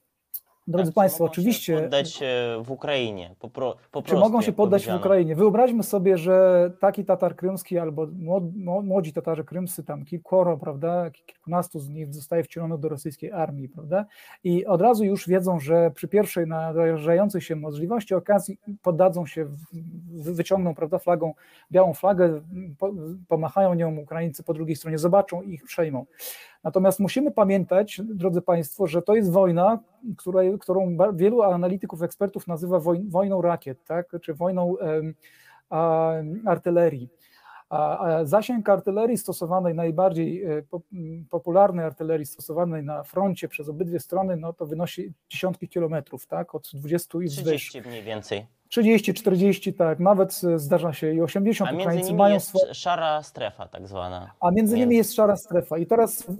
[0.67, 1.75] Drodzy tak, Państwo, oczywiście.
[1.75, 2.19] Się poddać
[2.63, 3.35] w Ukrainie.
[3.39, 5.35] Po, pro, po czy mogą się poddać w Ukrainie?
[5.35, 8.07] Wyobraźmy sobie, że taki Tatar krymski albo
[8.83, 14.05] młodzi Tatarzy krymscy, tam kilkoro, prawda, kilkunastu z nich zostaje wcielonych do rosyjskiej armii, prawda?
[14.43, 19.47] I od razu już wiedzą, że przy pierwszej nadarzającej się możliwości, okazji poddadzą się,
[20.11, 21.33] wyciągną, prawda, flagą,
[21.71, 22.41] białą flagę,
[23.27, 26.05] pomachają nią Ukraińcy po drugiej stronie, zobaczą i ich przejmą.
[26.63, 29.79] Natomiast musimy pamiętać, drodzy Państwo, że to jest wojna,
[30.59, 34.15] którą wielu analityków, ekspertów nazywa wojną rakiet, tak?
[34.21, 34.75] czy wojną
[36.45, 37.09] artylerii.
[37.69, 40.63] A zasięg artylerii stosowanej, najbardziej e,
[41.29, 46.69] popularnej artylerii stosowanej na froncie przez obydwie strony, no to wynosi dziesiątki kilometrów, tak, od
[46.73, 48.45] 20 i 30 mniej więcej.
[48.77, 52.59] 30, 40, tak, nawet zdarza się i 80 A między Ukraińcy nimi mają jest swo...
[52.73, 54.31] szara strefa tak zwana.
[54.39, 55.77] A między nimi jest szara strefa.
[55.77, 56.35] I teraz y, y,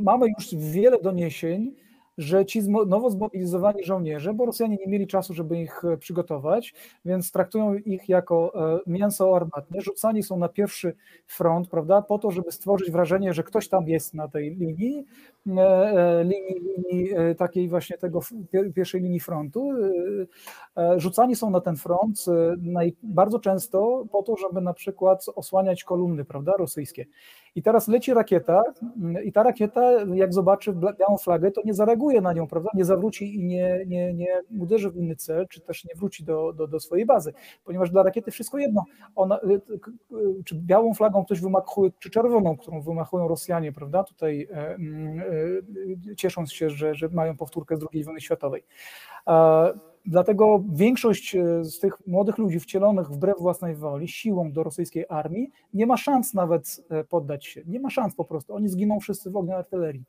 [0.00, 1.74] mamy już wiele doniesień,
[2.20, 7.32] że ci nowo zmobilizowani żołnierze, bo Rosjanie nie mieli czasu, żeby ich e, przygotować, więc
[7.32, 12.52] traktują ich jako e, mięso armatne, rzucani są na pierwszy front, prawda, po to, żeby
[12.52, 15.04] stworzyć wrażenie, że ktoś tam jest na tej linii,
[15.56, 18.20] e, linii, linii takiej właśnie tego
[18.74, 19.70] pierwszej linii frontu.
[20.96, 22.24] Rzucani są na ten front
[23.02, 27.06] bardzo często po to, żeby na przykład osłaniać kolumny, prawda, rosyjskie.
[27.54, 28.62] I teraz leci rakieta
[29.24, 32.70] i ta rakieta, jak zobaczy białą flagę, to nie zareaguje na nią, prawda?
[32.74, 36.52] Nie zawróci i nie, nie, nie uderzy w inny cel, czy też nie wróci do,
[36.52, 37.32] do, do swojej bazy,
[37.64, 38.84] ponieważ dla rakiety wszystko jedno.
[39.16, 39.60] Ona, y,
[40.44, 44.04] czy białą flagą ktoś wymachuje, czy czerwoną, którą wymachują Rosjanie, prawda?
[44.04, 45.20] Tutaj e, mm,
[46.12, 48.64] e, ciesząc się, że, że mają powtórkę z II wojny światowej.
[50.06, 55.50] Dlatego większość e, z tych młodych ludzi wcielonych wbrew własnej woli, siłą do rosyjskiej armii,
[55.74, 57.62] nie ma szans nawet e, poddać się.
[57.66, 58.54] Nie ma szans po prostu.
[58.54, 60.04] Oni zginą wszyscy w ogniu artylerii.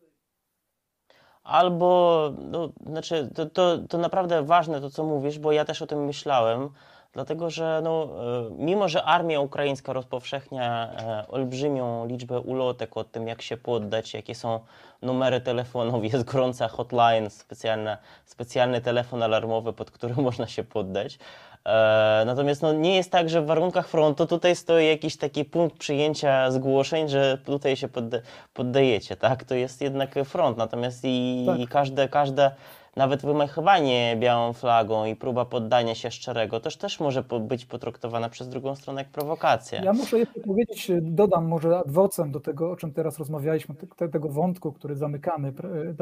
[1.43, 5.87] Albo, no, znaczy, to, to, to naprawdę ważne to, co mówisz, bo ja też o
[5.87, 6.69] tym myślałem
[7.13, 13.27] dlatego że no, e, mimo, że armia ukraińska rozpowszechnia e, olbrzymią liczbę ulotek o tym,
[13.27, 14.59] jak się poddać, jakie są
[15.01, 21.19] numery telefonów, jest gorąca hotline, specjalna, specjalny telefon alarmowy, pod którym można się poddać.
[21.65, 25.77] E, natomiast no, nie jest tak, że w warunkach frontu tutaj stoi jakiś taki punkt
[25.77, 28.17] przyjęcia zgłoszeń, że tutaj się podda
[28.53, 29.43] poddajecie, tak?
[29.43, 31.59] To jest jednak front, natomiast i, tak.
[31.59, 32.51] i każde, każde
[32.95, 38.49] nawet wymachowanie białą flagą i próba poddania się szczerego też, też może być potraktowana przez
[38.49, 39.83] drugą stronę jak prowokacja.
[39.83, 43.75] Ja muszę jeszcze powiedzieć, dodam może adwocem do tego, o czym teraz rozmawialiśmy,
[44.11, 45.53] tego wątku, który zamykamy,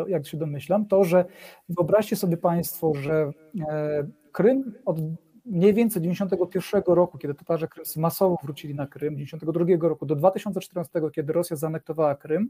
[0.08, 1.26] jak się domyślam, to, że
[1.70, 3.32] wyobraźcie sobie Państwo, że
[3.70, 4.98] e, Krym od
[5.46, 11.02] mniej więcej 91 roku, kiedy Tatarzy Krymscy masowo wrócili na Krym, 92 roku do 2014,
[11.16, 12.50] kiedy Rosja zaanektowała Krym,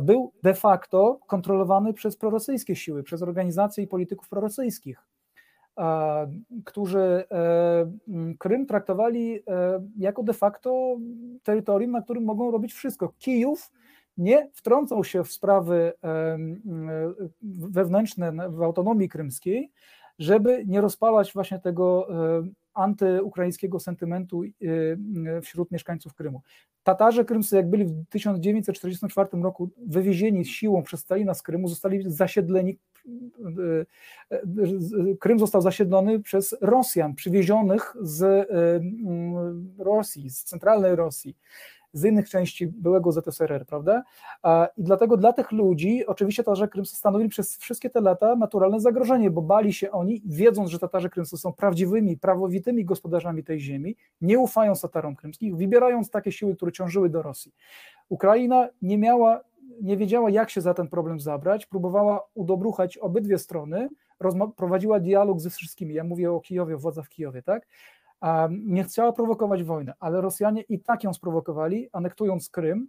[0.00, 4.98] był de facto kontrolowany przez prorosyjskie siły, przez organizacje i polityków prorosyjskich,
[5.78, 6.32] e,
[6.64, 7.92] którzy e,
[8.38, 9.40] Krym traktowali
[9.96, 10.96] jako de facto
[11.42, 13.12] terytorium, na którym mogą robić wszystko.
[13.18, 13.72] Kijów
[14.16, 15.92] nie wtrącał się w sprawy
[17.42, 19.72] wewnętrzne w autonomii krymskiej,
[20.18, 22.08] żeby nie rozpalać właśnie tego
[22.74, 26.42] antyukraińskiego sentymentu y, y, wśród mieszkańców Krymu.
[26.82, 32.78] Tatarze krymscy, jak byli w 1944 roku wywiezieni siłą przez Stalina z Krymu, zostali zasiedleni,
[34.32, 38.48] y, Krym został zasiedlony przez Rosjan przywiezionych z
[39.78, 41.36] Rosji, z centralnej Rosji
[41.94, 44.02] z innych części byłego ZSRR, prawda?
[44.76, 49.30] I dlatego dla tych ludzi oczywiście Tatarzy Krymscy stanowili przez wszystkie te lata naturalne zagrożenie,
[49.30, 54.38] bo bali się oni, wiedząc, że Tatarzy Krymscy są prawdziwymi, prawowitymi gospodarzami tej ziemi, nie
[54.38, 57.52] ufają Tatarom krymskim, wybierając takie siły, które ciążyły do Rosji.
[58.08, 59.40] Ukraina nie miała,
[59.82, 63.88] nie wiedziała, jak się za ten problem zabrać, próbowała udobruchać obydwie strony,
[64.56, 65.94] prowadziła dialog ze wszystkimi.
[65.94, 67.66] Ja mówię o Kijowie, władza w Kijowie, tak?
[68.50, 72.88] Nie chciała prowokować wojny, ale Rosjanie i tak ją sprowokowali, anektując Krym,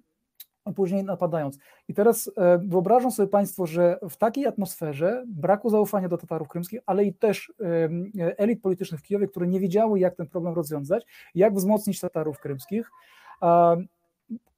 [0.66, 1.58] a później napadając.
[1.88, 6.80] I teraz e, wyobrażą sobie Państwo, że w takiej atmosferze braku zaufania do Tatarów krymskich,
[6.86, 7.54] ale i też
[8.38, 12.92] elit politycznych w Kijowie, które nie wiedziały, jak ten problem rozwiązać, jak wzmocnić Tatarów krymskich,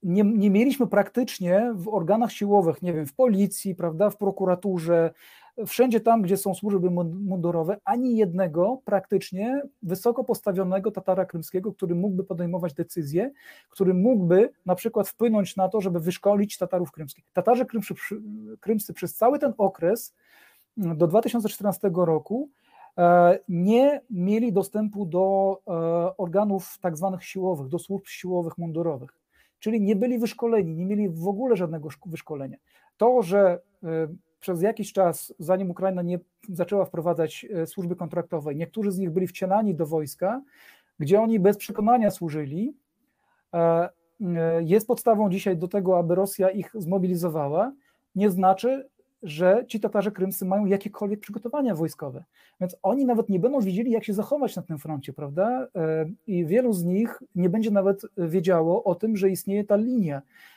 [0.03, 5.13] nie, nie mieliśmy praktycznie w organach siłowych, nie wiem, w policji, prawda, w prokuraturze,
[5.65, 12.23] wszędzie tam, gdzie są służby mundurowe, ani jednego praktycznie wysoko postawionego Tatara krymskiego, który mógłby
[12.23, 13.31] podejmować decyzje,
[13.69, 17.25] który mógłby na przykład wpłynąć na to, żeby wyszkolić Tatarów krymskich.
[17.33, 17.93] Tatarzy krymscy,
[18.59, 20.15] krymscy przez cały ten okres
[20.77, 22.49] do 2014 roku
[22.97, 25.71] e, nie mieli dostępu do e,
[26.17, 29.19] organów tak zwanych siłowych, do służb siłowych mundurowych,
[29.59, 32.57] czyli nie byli wyszkoleni, nie mieli w ogóle żadnego wyszkolenia.
[32.97, 34.07] To, że e,
[34.39, 36.19] przez jakiś czas, zanim Ukraina nie
[36.49, 40.41] zaczęła wprowadzać służby kontraktowej, niektórzy z nich byli wcielani do wojska,
[40.99, 42.73] gdzie oni bez przekonania służyli,
[44.61, 47.71] jest podstawą dzisiaj do tego, aby Rosja ich zmobilizowała,
[48.15, 48.89] nie znaczy,
[49.23, 52.23] że ci Tatarzy krymscy mają jakiekolwiek przygotowania wojskowe.
[52.61, 55.67] Więc oni nawet nie będą wiedzieli, jak się zachować na tym froncie, prawda?
[55.75, 60.21] E, I wielu z nich nie będzie nawet wiedziało o tym, że istnieje ta linia
[60.21, 60.56] E,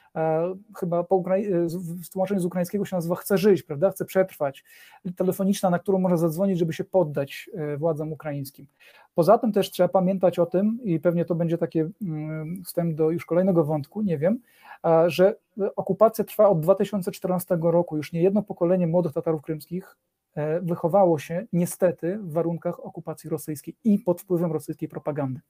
[0.76, 1.68] chyba po Ukrai-
[2.04, 4.64] w tłumaczeniu z ukraińskiego się nazywa chce żyć, prawda, chce przetrwać,
[5.16, 8.66] telefoniczna, na którą można zadzwonić, żeby się poddać e, władzom ukraińskim.
[9.14, 13.10] Poza tym też trzeba pamiętać o tym, i pewnie to będzie taki mm, wstęp do
[13.10, 14.38] już kolejnego wątku, nie wiem,
[15.06, 15.34] że
[15.76, 17.96] okupacja trwa od 2014 roku.
[17.96, 19.96] Już nie jedno pokolenie młodych Tatarów krymskich
[20.34, 25.40] e, wychowało się niestety w warunkach okupacji rosyjskiej i pod wpływem rosyjskiej propagandy.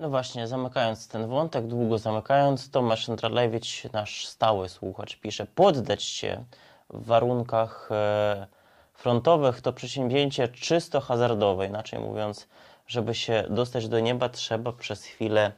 [0.00, 6.44] No właśnie, zamykając ten wątek, długo zamykając, Tomasz Andralewicz, nasz stały słuchacz, pisze: Poddać się
[6.90, 8.46] w warunkach e,
[8.94, 11.66] frontowych to przedsięwzięcie czysto hazardowe.
[11.66, 12.48] Inaczej mówiąc,
[12.86, 15.52] żeby się dostać do nieba, trzeba przez chwilę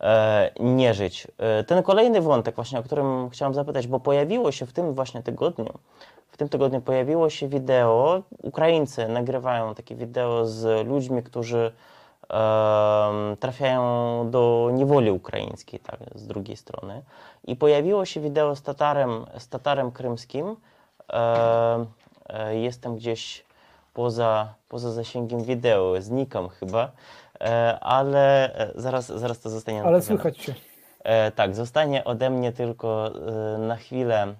[0.00, 1.26] e, nie żyć.
[1.38, 5.22] E, ten kolejny wątek, właśnie o którym chciałem zapytać, bo pojawiło się w tym właśnie
[5.22, 5.78] tygodniu,
[6.28, 8.22] w tym tygodniu pojawiło się wideo.
[8.42, 11.72] Ukraińcy nagrywają takie wideo z ludźmi, którzy
[13.40, 13.82] trafiają
[14.30, 17.02] do niewoli ukraińskiej, tak, z drugiej strony.
[17.44, 20.56] I pojawiło się wideo z Tatarem, z Tatarem krymskim.
[22.28, 23.44] E, jestem gdzieś
[23.94, 26.92] poza, poza zasięgiem wideo, znikam chyba,
[27.40, 30.54] e, ale e, zaraz, zaraz to zostanie Ale słychać się.
[31.34, 33.10] Tak, zostanie ode mnie tylko
[33.58, 34.34] na chwilę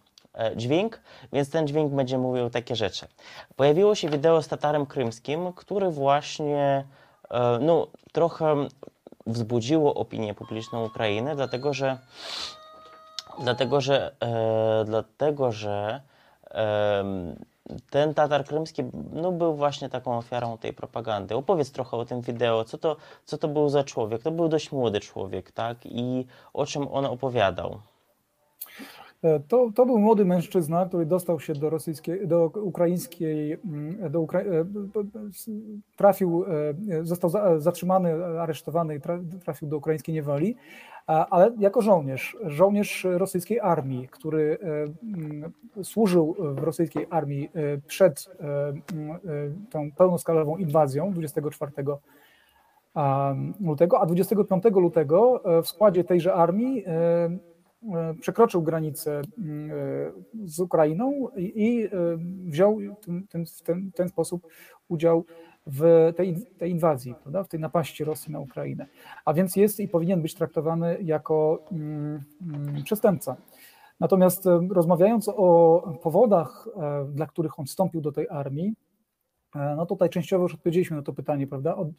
[0.56, 1.00] dźwięk,
[1.32, 3.06] więc ten dźwięk będzie mówił takie rzeczy.
[3.56, 6.84] Pojawiło się wideo z Tatarem krymskim, który właśnie
[7.60, 8.66] no, trochę
[9.26, 11.98] wzbudziło opinię publiczną Ukrainy, dlatego że
[13.38, 16.00] dlatego, że e, dlatego, że
[16.50, 17.04] e,
[17.90, 21.34] ten Tatar krymski no, był właśnie taką ofiarą tej propagandy.
[21.34, 24.22] Opowiedz trochę o tym wideo, co to, co to był za człowiek.
[24.22, 25.76] To był dość młody człowiek, tak?
[25.84, 27.80] I o czym on opowiadał.
[29.24, 34.20] E, to, to był młody mężczyzna, który dostał się do rosyjskiej, do ukraińskiej, mm, do
[34.20, 34.40] Ukra...
[34.40, 34.44] E,
[35.96, 39.00] trafił, e, został zatrzymany, aresztowany
[39.44, 40.56] trafił do ukraińskiej niewoli,
[41.06, 47.50] ale jako żołnierz, żołnierz rosyjskiej armii, który mm, służył w rosyjskiej armii
[47.86, 49.18] przed mm,
[49.70, 51.72] tą pełnoskalową inwazją 24
[53.60, 56.84] lutego, a 25 lutego w składzie tejże armii
[58.20, 59.22] przekroczył granicę e,
[60.44, 61.88] z Ukrainą i e,
[62.46, 64.46] wziął w ten, ten sposób
[64.88, 65.24] udział
[65.66, 68.86] w tej, tej inwazji, prawda, w tej napaści Rosji na Ukrainę.
[69.24, 73.36] A więc jest i powinien być traktowany jako mm, mm, przestępca.
[74.00, 76.68] Natomiast rozmawiając o powodach,
[77.08, 78.74] dla których on wstąpił do tej armii,
[79.54, 81.76] no tutaj częściowo już odpowiedzieliśmy na to pytanie, prawda?
[81.76, 81.92] On,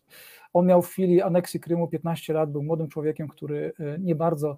[0.53, 4.57] on miał w chwili aneksji Krymu 15 lat, był młodym człowiekiem, który nie bardzo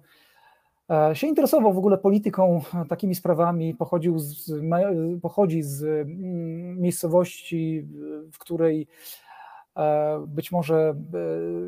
[1.12, 4.52] się interesował w ogóle polityką, e, takimi sprawami, pochodził z,
[5.22, 7.88] pochodzi z mm, miejscowości,
[8.32, 8.86] w której
[9.76, 10.94] e, być może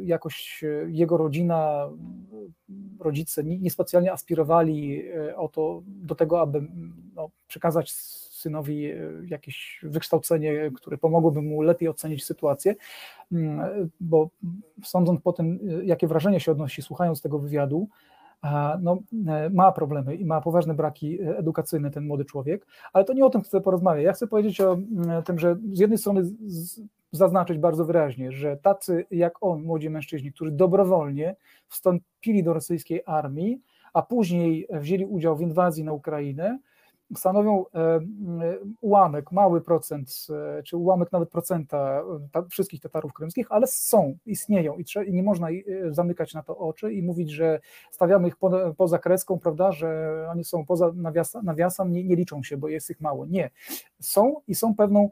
[0.02, 1.88] jakoś jego rodzina,
[3.00, 5.04] rodzice niespecjalnie aspirowali
[5.36, 6.62] o to, do tego, aby
[7.14, 8.88] no, przekazać synowi
[9.26, 12.74] jakieś wykształcenie, które pomogłoby mu lepiej ocenić sytuację,
[13.32, 14.30] mm, bo
[14.84, 17.88] sądząc po tym, jakie wrażenie się odnosi słuchając tego wywiadu,
[18.80, 18.98] no,
[19.28, 23.24] e, ma problemy i ma poważne braki e, edukacyjne ten młody człowiek, ale to nie
[23.24, 24.04] o tym chcę porozmawiać.
[24.04, 26.22] Ja chcę powiedzieć o mm, tym, że z jednej strony
[27.12, 31.36] zaznaczyć bardzo wyraźnie, że tacy jak on, młodzi mężczyźni, którzy dobrowolnie
[31.68, 36.58] wstąpili do rosyjskiej armii, a później wzięli udział w inwazji na Ukrainę,
[37.16, 38.00] stanowią e,
[38.80, 40.26] ułamek, mały procent,
[40.58, 42.02] e, czy ułamek nawet procenta
[42.34, 45.48] e, wszystkich Tatarów krymskich, ale są, istnieją i, nie można
[45.90, 50.44] zamykać na to oczy i mówić, że stawiamy ich po, poza kreską, prawda, że oni
[50.44, 53.26] są poza nawiasa, nawiasem, nie, nie liczą się, bo jest ich mało.
[53.26, 53.50] Nie.
[54.00, 55.10] Są i są pewną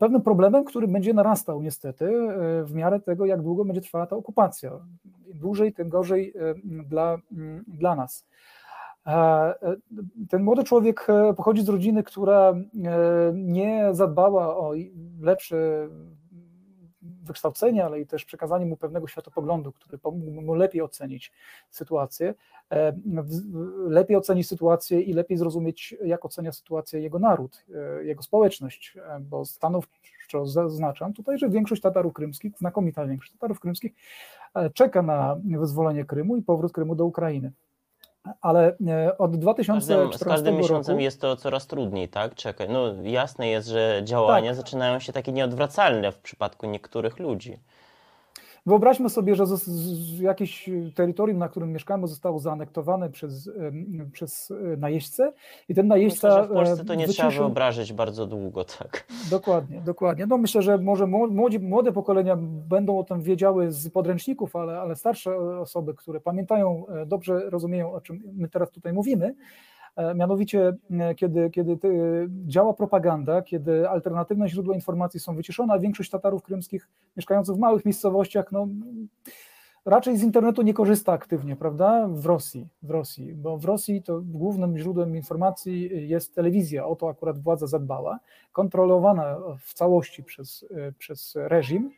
[0.00, 2.12] pewnym problemem, który będzie narastał niestety
[2.64, 4.70] w miarę tego, jak długo będzie trwała ta okupacja.
[5.26, 6.34] Im dłużej, tym gorzej
[6.64, 7.18] dla,
[7.66, 8.26] dla nas.
[10.28, 12.54] Ten młody człowiek pochodzi z rodziny, która
[13.32, 14.72] nie zadbała o
[15.20, 15.88] lepsze
[17.24, 21.32] wykształcenie, ale i też przekazanie mu pewnego światopoglądu, który pomógł mu lepiej ocenić
[21.70, 22.34] sytuację,
[22.72, 22.96] e,
[23.86, 29.20] lepiej ocenić sytuację i lepiej zrozumieć, jak ocenia sytuację jego naród, e, jego społeczność, e,
[29.20, 33.92] bo stanowczo zaznaczam tutaj, że większość Tatarów krymskich, znakomita większość Tatarów krymskich
[34.74, 37.52] czeka na wyzwolenie Krymu i powrót Krymu do Ukrainy
[38.40, 42.34] ale e, od 2014 z każdym, z każdym miesiącem jest to coraz trudniej, tak?
[42.34, 44.56] Czekaj, no jasne jest, że działania tak.
[44.56, 47.58] zaczynają się takie nieodwracalne w przypadku niektórych ludzi.
[48.66, 49.44] Wyobraźmy sobie, że
[50.20, 53.50] jakieś terytorium, na którym mieszkamy, zostało zaanektowane przez,
[54.12, 55.32] przez e, najeźdźcę
[55.68, 56.28] i ten najeźdźca...
[56.28, 57.30] Myślę, że w Polsce to nie wyciszył...
[57.30, 59.06] trzeba wyobrazić bardzo długo, tak.
[59.30, 60.26] Dokładnie, dokładnie.
[60.26, 62.36] No myślę, że może młodzi, młode pokolenia
[62.68, 67.92] będą o tym wiedziały z podręczników, ale, ale starsze osoby, które pamiętają, e, dobrze rozumieją,
[67.92, 69.73] o czym my teraz tutaj mówimy, E,
[70.14, 71.78] mianowicie, e, kiedy, kiedy
[72.46, 77.84] działa propaganda, kiedy alternatywne źródła informacji są wyciszone, a większość Tatarów krymskich mieszkających w małych
[77.84, 78.68] miejscowościach, no,
[79.84, 82.08] raczej z internetu nie korzysta aktywnie, prawda?
[82.08, 87.08] W Rosji, w Rosji, bo w Rosji to głównym źródłem informacji jest telewizja, o to
[87.08, 88.18] akurat władza zadbała,
[88.52, 91.90] kontrolowana w całości przez, e, przez reżim.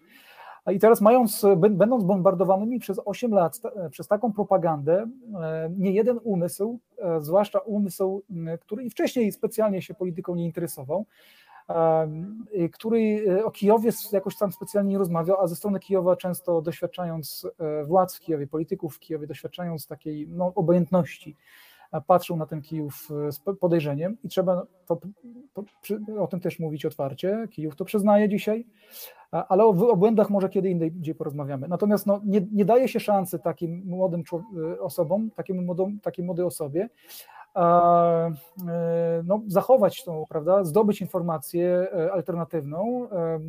[0.72, 5.06] I teraz mając, będąc bombardowanymi przez 8 lat przez taką propagandę,
[5.42, 8.22] e, nie jeden umysł, e, zwłaszcza umysł,
[8.60, 11.06] który i wcześniej specjalnie się polityką nie interesował,
[12.72, 17.46] który e, o Kijowie jakoś tam specjalnie nie rozmawiał, a ze strony Kijowa często doświadczając
[17.84, 21.36] władz w Kijowie, polityków w Kijowie, doświadczając takiej no, obojętności,
[22.06, 25.00] patrzą na ten Kijów z podejrzeniem i trzeba to,
[26.18, 27.48] o tym też mówić otwarcie.
[27.50, 28.66] Kijów to przyznaje dzisiaj,
[29.30, 31.68] ale o, o błędach może kiedy indziej porozmawiamy.
[31.68, 34.22] Natomiast no, nie, nie daje się szansy takim młodym
[34.80, 36.88] osobom, takiemu młodym, takiej młodej osobie,
[37.56, 38.32] e,
[39.24, 43.40] no, zachować tą, prawda, zdobyć informację e, alternatywną, e,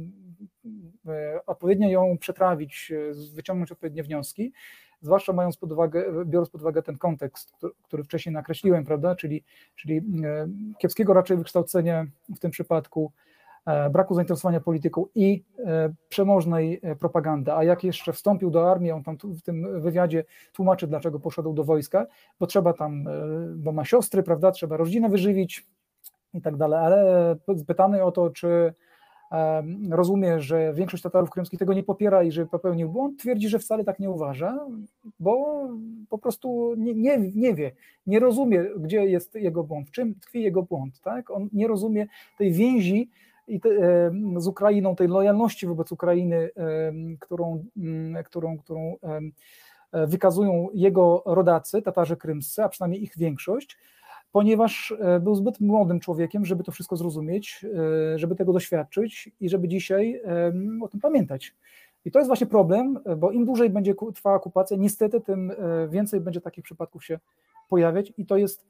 [1.46, 2.92] odpowiednio ją przetrawić,
[3.36, 4.54] wyciągnąć odpowiednie wnioski,
[5.02, 9.44] zwłaszcza mając pod uwagę, biorąc pod uwagę ten kontekst, który wcześniej nakreśliłem, prawda, czyli,
[9.76, 10.02] czyli
[10.78, 12.06] kiepskiego raczej wykształcenia
[12.36, 13.12] w tym przypadku,
[13.68, 17.54] E, braku zainteresowania polityką i e, przemożnej e, propagandy.
[17.54, 21.64] A jak jeszcze wstąpił do armii, on tam w tym wywiadzie tłumaczy, dlaczego poszedł do
[21.64, 22.06] wojska,
[22.40, 23.06] bo trzeba tam,
[23.56, 25.66] bo ma siostry, prawda, trzeba rodzinę wyżywić
[26.34, 27.36] i tak dalej, ale
[27.68, 28.74] pytany o to, czy
[29.90, 33.84] rozumie, że większość Tatarów krymskich tego nie popiera i że popełnił błąd, twierdzi, że wcale
[33.84, 34.60] tak nie uważa,
[35.20, 35.64] bo
[36.10, 37.72] po prostu nie, nie, nie wie,
[38.08, 41.02] nie rozumie, gdzie jest jego błąd, w czym tkwi jego błąd.
[41.02, 41.32] Tak?
[41.32, 43.10] On nie rozumie tej więzi
[43.62, 43.70] te,
[44.38, 46.50] z Ukrainą, tej lojalności wobec Ukrainy,
[47.20, 48.96] którą, mm, którą, którą
[49.92, 53.78] e, wykazują jego rodacy, Tatarzy krymscy, a przynajmniej ich większość,
[54.32, 57.66] ponieważ e, był zbyt młodym człowiekiem, żeby to wszystko zrozumieć,
[58.14, 60.22] e, żeby tego doświadczyć i żeby dzisiaj
[60.82, 61.56] o tym pamiętać.
[62.06, 65.52] I to jest właśnie problem, bo im dłużej będzie trwała okupacja, niestety tym
[65.90, 67.20] więcej będzie takich przypadków się
[67.70, 68.66] pojawiać i to jest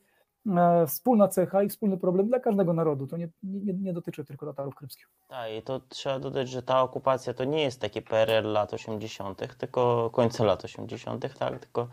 [0.55, 3.07] E, wspólna cecha i wspólny problem dla każdego narodu.
[3.07, 5.09] To nie, nie, nie dotyczy tylko Tatarów krymskich.
[5.27, 9.57] Tak, i to trzeba dodać, że ta okupacja to nie jest taki PRL lat 80.,
[9.57, 11.87] tylko końca lat 80., tak, tylko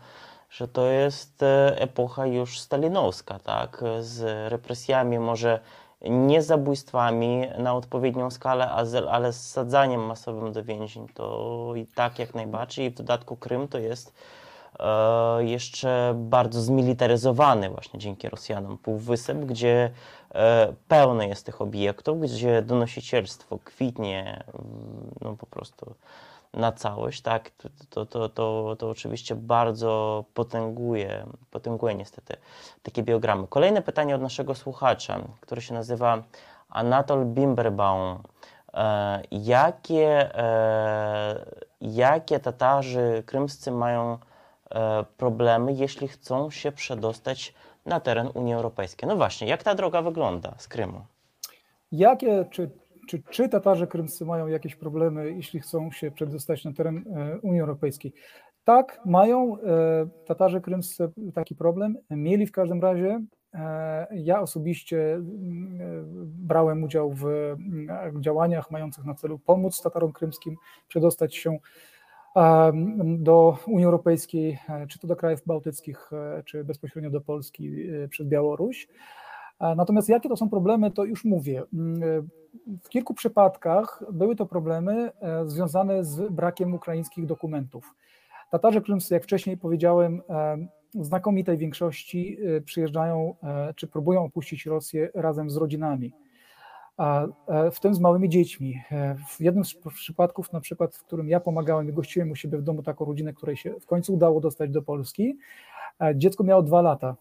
[0.55, 5.59] że to jest e, epocha już stalinowska, tak, z represjami może
[6.01, 8.69] nie zabójstwami na odpowiednią skalę,
[9.11, 12.85] ale z sadzaniem masowym do więzień, to i tak jak najbardziej.
[12.85, 14.13] I w dodatku Krym to jest
[14.79, 19.91] E, jeszcze bardzo zmilitaryzowany właśnie dzięki Rosjanom półwysep, gdzie
[20.35, 24.43] e, pełne jest tych obiektów, gdzie donosicielstwo kwitnie
[25.21, 25.95] no po prostu
[26.55, 27.51] na całość, tak,
[27.89, 32.37] to, to, to, to oczywiście bardzo potęguje, potęguje niestety
[32.83, 33.47] takie biogramy.
[33.47, 36.23] Kolejne pytanie od naszego słuchacza, który się nazywa
[36.69, 38.23] Anatol Bimberbaum.
[38.73, 40.29] E, jakie,
[41.81, 44.17] jakie Tatarzy krymscy mają
[44.75, 47.53] E, problemy, jeśli chcą się przedostać
[47.85, 49.09] na teren Unii Europejskiej.
[49.09, 51.01] No właśnie, jak ta droga wygląda z Krymu?
[51.91, 52.69] Jakie, czy,
[53.07, 57.61] czy, czy Tatarzy krymscy mają jakieś problemy, jeśli chcą się przedostać na teren e, Unii
[57.61, 58.13] Europejskiej?
[58.63, 61.97] Tak, mają e, Tatarzy krymscy taki problem.
[62.09, 63.21] Mieli w każdym razie.
[64.11, 65.19] Ja osobiście
[66.25, 67.55] brałem udział w
[68.19, 70.55] działaniach mających na celu pomóc Tatarom krymskim
[70.87, 71.57] przedostać się
[73.17, 78.07] do Unii Europejskiej, e, czy to do krajów bałtyckich, e, czy bezpośrednio do Polski e,
[78.07, 78.87] przez Białoruś.
[79.59, 81.63] Natomiast jakie to są problemy, to już mówię.
[81.73, 82.27] Mm,
[82.83, 85.11] w kilku przypadkach były to problemy
[85.45, 87.95] związane z brakiem ukraińskich dokumentów.
[88.51, 90.21] Tatarzy krymscy, jak wcześniej powiedziałem,
[90.95, 93.35] w znakomitej większości przyjeżdżają
[93.75, 96.13] czy próbują opuścić Rosję razem z rodzinami
[97.71, 98.81] w tym z małymi dziećmi.
[99.27, 102.63] W jednym z przypadków, na przykład, w którym ja pomagałem i gościłem u siebie w
[102.63, 105.37] domu taką rodzinę, której się w końcu udało dostać do Polski,
[106.15, 107.15] dziecko miało dwa lata.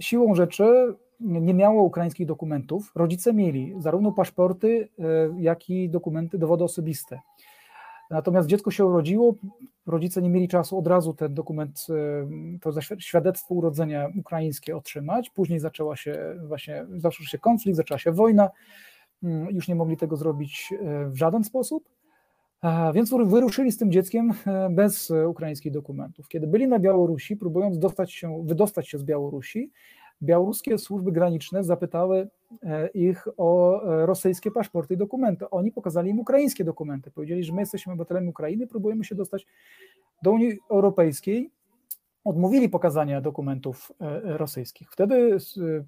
[0.00, 2.92] Siłą rzeczy nie miało ukraińskich dokumentów.
[2.94, 4.88] Rodzice mieli zarówno paszporty,
[5.38, 7.20] jak i dokumenty, dowody osobiste.
[8.10, 9.34] Natomiast dziecko się urodziło,
[9.86, 15.30] rodzice nie mieli czasu od razu ten dokument, e, to świadectwo urodzenia ukraińskie otrzymać.
[15.30, 18.50] Później zaczęła się właśnie, zaczął się konflikt, zaczęła się wojna.
[19.22, 21.88] Mm, już nie mogli tego zrobić e, w żaden sposób.
[22.94, 26.28] Więc wyruszyli z tym dzieckiem e, bez ukraińskich dokumentów.
[26.28, 29.70] Kiedy byli na Białorusi, próbując dostać się, wydostać się z Białorusi,
[30.22, 32.28] białoruskie służby graniczne zapytały
[32.62, 35.50] e, ich o e, rosyjskie paszporty i dokumenty.
[35.50, 37.10] Oni pokazali im ukraińskie dokumenty.
[37.10, 39.46] Powiedzieli, że my jesteśmy obywatelami Ukrainy, próbujemy się dostać
[40.22, 41.50] do Unii Europejskiej.
[42.24, 44.90] Odmówili pokazania dokumentów e, rosyjskich.
[44.90, 45.36] Wtedy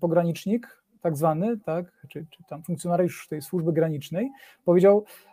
[0.01, 4.31] pogranicznik, tak zwany, tak, czy, czy tam funkcjonariusz tej służby granicznej,
[4.65, 5.30] powiedział: E,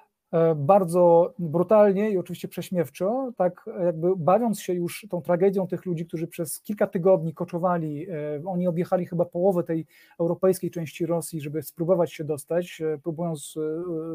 [0.56, 6.28] bardzo brutalnie i oczywiście prześmiewczo, tak jakby bawiąc się już tą tragedią tych ludzi, którzy
[6.28, 9.86] przez kilka tygodni koczowali, e, oni objechali chyba połowę tej
[10.20, 13.56] europejskiej części Rosji, żeby spróbować się dostać, e, próbując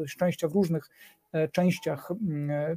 [0.05, 0.89] szczęścia w różnych
[1.51, 2.09] częściach,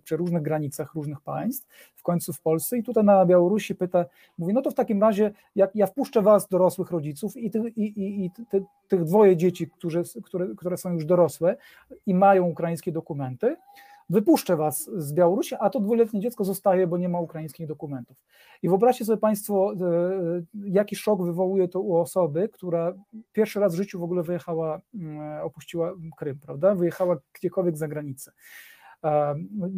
[0.05, 2.79] przy różnych granicach różnych państw, w końcu w Polsce.
[2.79, 4.05] I tutaj na Białorusi pyta,
[4.39, 7.83] mówi, no to w takim razie jak ja wpuszczę was, dorosłych rodziców i, ty, i,
[7.83, 11.57] i, i ty, tych dwoje dzieci, którzy, które, które są już dorosłe
[12.07, 13.57] i mają ukraińskie dokumenty,
[14.11, 18.17] wypuszczę was z Białorusi, a to dwuletnie dziecko zostaje, bo nie ma ukraińskich dokumentów.
[18.63, 22.95] I wyobraźcie sobie Państwo, e, jaki szok wywołuje to u osoby, która
[23.33, 26.75] pierwszy raz w życiu w ogóle wyjechała, mm, opuściła Krym, prawda?
[26.75, 28.33] Wyjechała gdziekolwiek za granicę.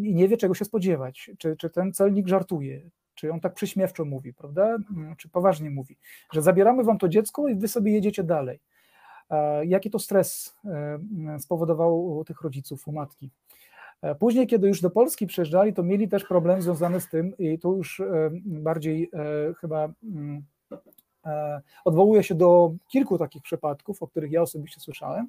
[0.03, 1.31] I nie wie, czego się spodziewać.
[1.39, 4.77] Czy, czy ten celnik żartuje, czy on tak przyśmiewczo mówi, prawda?
[4.97, 5.97] Mm, czy poważnie mówi,
[6.33, 8.61] że zabieramy wam to dziecko i wy sobie jedziecie dalej.
[9.65, 13.31] Jaki to stres e, spowodował u tych rodziców, u matki.
[14.03, 17.59] E, później, kiedy już do Polski przyjeżdżali, to mieli też problem związany z tym, i
[17.59, 19.11] tu już e, bardziej
[19.61, 20.43] chyba mm,
[21.85, 25.29] odwołuję się do kilku takich przypadków, o których ja osobiście słyszałem,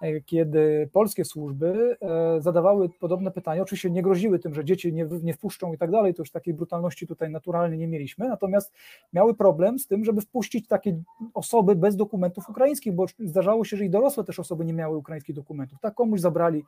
[0.00, 3.62] E, kiedy polskie służby e, zadawały podobne pytania.
[3.62, 6.54] Oczywiście nie groziły tym, że dzieci nie, nie wpuszczą i tak dalej, to już takiej
[6.54, 8.72] brutalności tutaj naturalnie nie mieliśmy, natomiast
[9.12, 11.02] miały problem z tym, żeby wpuścić takie
[11.34, 15.34] osoby bez dokumentów ukraińskich, bo zdarzało się, że i dorosłe też osoby nie miały ukraińskich
[15.36, 15.78] dokumentów.
[15.80, 16.64] Tak komuś zabrali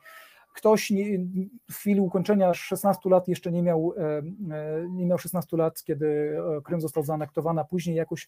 [0.57, 1.19] ktoś nie,
[1.71, 4.21] w chwili ukończenia 16 lat jeszcze nie miał, e,
[4.89, 8.27] nie miał 16 lat, kiedy Krym został zaanektowany, a później jakoś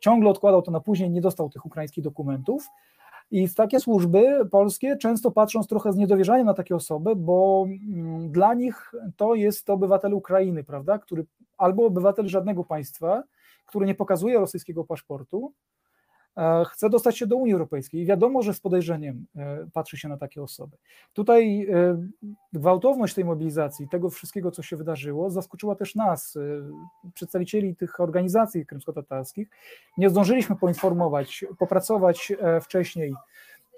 [0.00, 2.68] ciągle odkładał to na później, nie dostał tych ukraińskich dokumentów.
[3.30, 8.54] I takie służby polskie często patrzą trochę z niedowierzaniem na takie osoby, bo mm, dla
[8.54, 11.26] nich to jest obywatel Ukrainy, prawda, który
[11.58, 13.22] albo obywatel żadnego państwa,
[13.66, 15.75] który nie pokazuje rosyjskiego paszportu, E,
[16.66, 20.16] chce dostać się do Unii Europejskiej i wiadomo, że z podejrzeniem e, patrzy się na
[20.16, 20.76] takie osoby.
[21.12, 22.06] Tutaj e,
[22.52, 26.38] gwałtowność tej mobilizacji, tego wszystkiego, co się wydarzyło, zaskoczyła też nas,
[27.14, 29.48] przedstawicieli tych organizacji krymsko-tatarskich.
[29.98, 32.32] Nie zdążyliśmy poinformować, popracować
[32.62, 33.14] wcześniej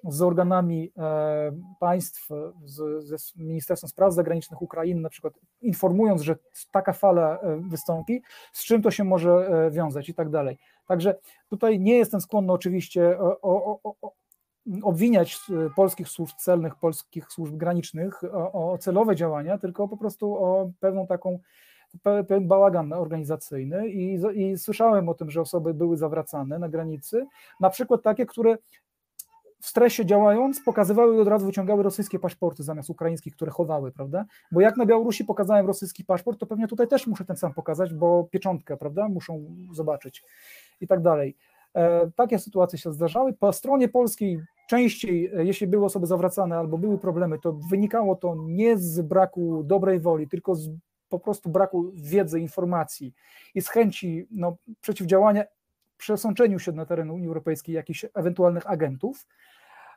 [0.04, 0.92] z organami
[1.80, 2.28] państw,
[2.64, 6.36] z, z Ministerstwem Spraw Zagranicznych Ukrainy, na przykład informując, że
[6.72, 8.22] taka fala wystąpi,
[8.52, 10.58] z czym to się może wiązać i tak dalej.
[10.86, 11.14] Także
[11.48, 14.12] tutaj nie jestem skłonny oczywiście o, o, o,
[14.82, 15.40] obwiniać
[15.76, 21.38] polskich służb celnych, polskich służb granicznych o, celowe działania, tylko po prostu o pewną taką
[22.02, 27.26] pewien bałagan organizacyjny i, i słyszałem o tym, że osoby były zawracane na granicy,
[27.60, 28.58] na przykład takie, które
[29.60, 34.24] w stresie działając, pokazywały i od razu wyciągały rosyjskie paszporty zamiast ukraińskich, które chowały, prawda?
[34.52, 37.94] Bo jak na Białorusi pokazałem rosyjski paszport, to pewnie tutaj też muszę ten sam pokazać,
[37.94, 39.08] bo pieczątkę, prawda?
[39.08, 40.22] Muszą zobaczyć
[40.80, 41.36] i tak dalej.
[41.74, 43.32] E, takie sytuacje się zdarzały.
[43.32, 48.34] Po stronie polskiej częściej, e, jeśli były osoby zawracane albo były problemy, to wynikało to
[48.46, 50.70] nie z braku dobrej woli, tylko z
[51.08, 53.14] po prostu braku wiedzy, informacji
[53.54, 55.44] i z chęci no, przeciwdziałania
[55.98, 59.26] przesączeniu się na teren Unii Europejskiej jakichś ewentualnych agentów.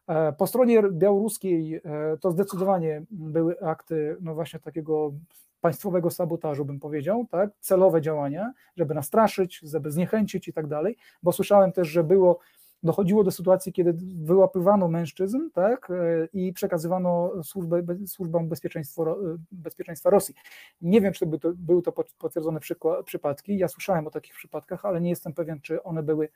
[0.08, 1.82] E, po stronie białoruskiej e,
[2.18, 5.14] to zdecydowanie były akty no właśnie takiego
[5.62, 7.50] państwowego sabotażu, bym powiedział, tak?
[7.60, 12.40] celowe działania, żeby nastraszyć, żeby zniechęcić i tak dalej, bo słyszałem też, że było
[12.84, 19.04] dochodziło do sytuacji, kiedy wyłapywano mężczyzn tak, e, i przekazywano służbę, służbom bezpieczeństwa,
[19.52, 20.36] bezpieczeństwa Rosji.
[20.82, 22.60] Nie wiem, czy by to były to potwierdzone
[23.06, 23.58] przypadki.
[23.58, 26.30] Ja słyszałem o takich przypadkach, ale nie jestem pewien, czy one były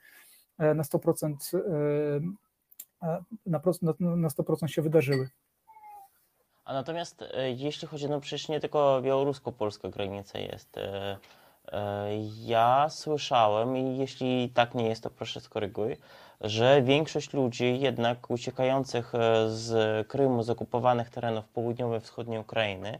[0.58, 1.58] e, na 100%,
[3.02, 3.60] e, na,
[4.16, 5.28] na 100% się wydarzyły.
[6.64, 7.24] A natomiast
[7.56, 10.78] jeśli chodzi, no przecież nie tylko białorusko-polska granica jest
[11.72, 12.08] E,
[12.44, 15.96] ja słyszałem, i jeśli tak nie jest, to proszę skoryguj,
[16.40, 22.98] że większość ludzi jednak uciekających e, z Krymu, z okupowanych terenów południowej, wschodniej Ukrainy,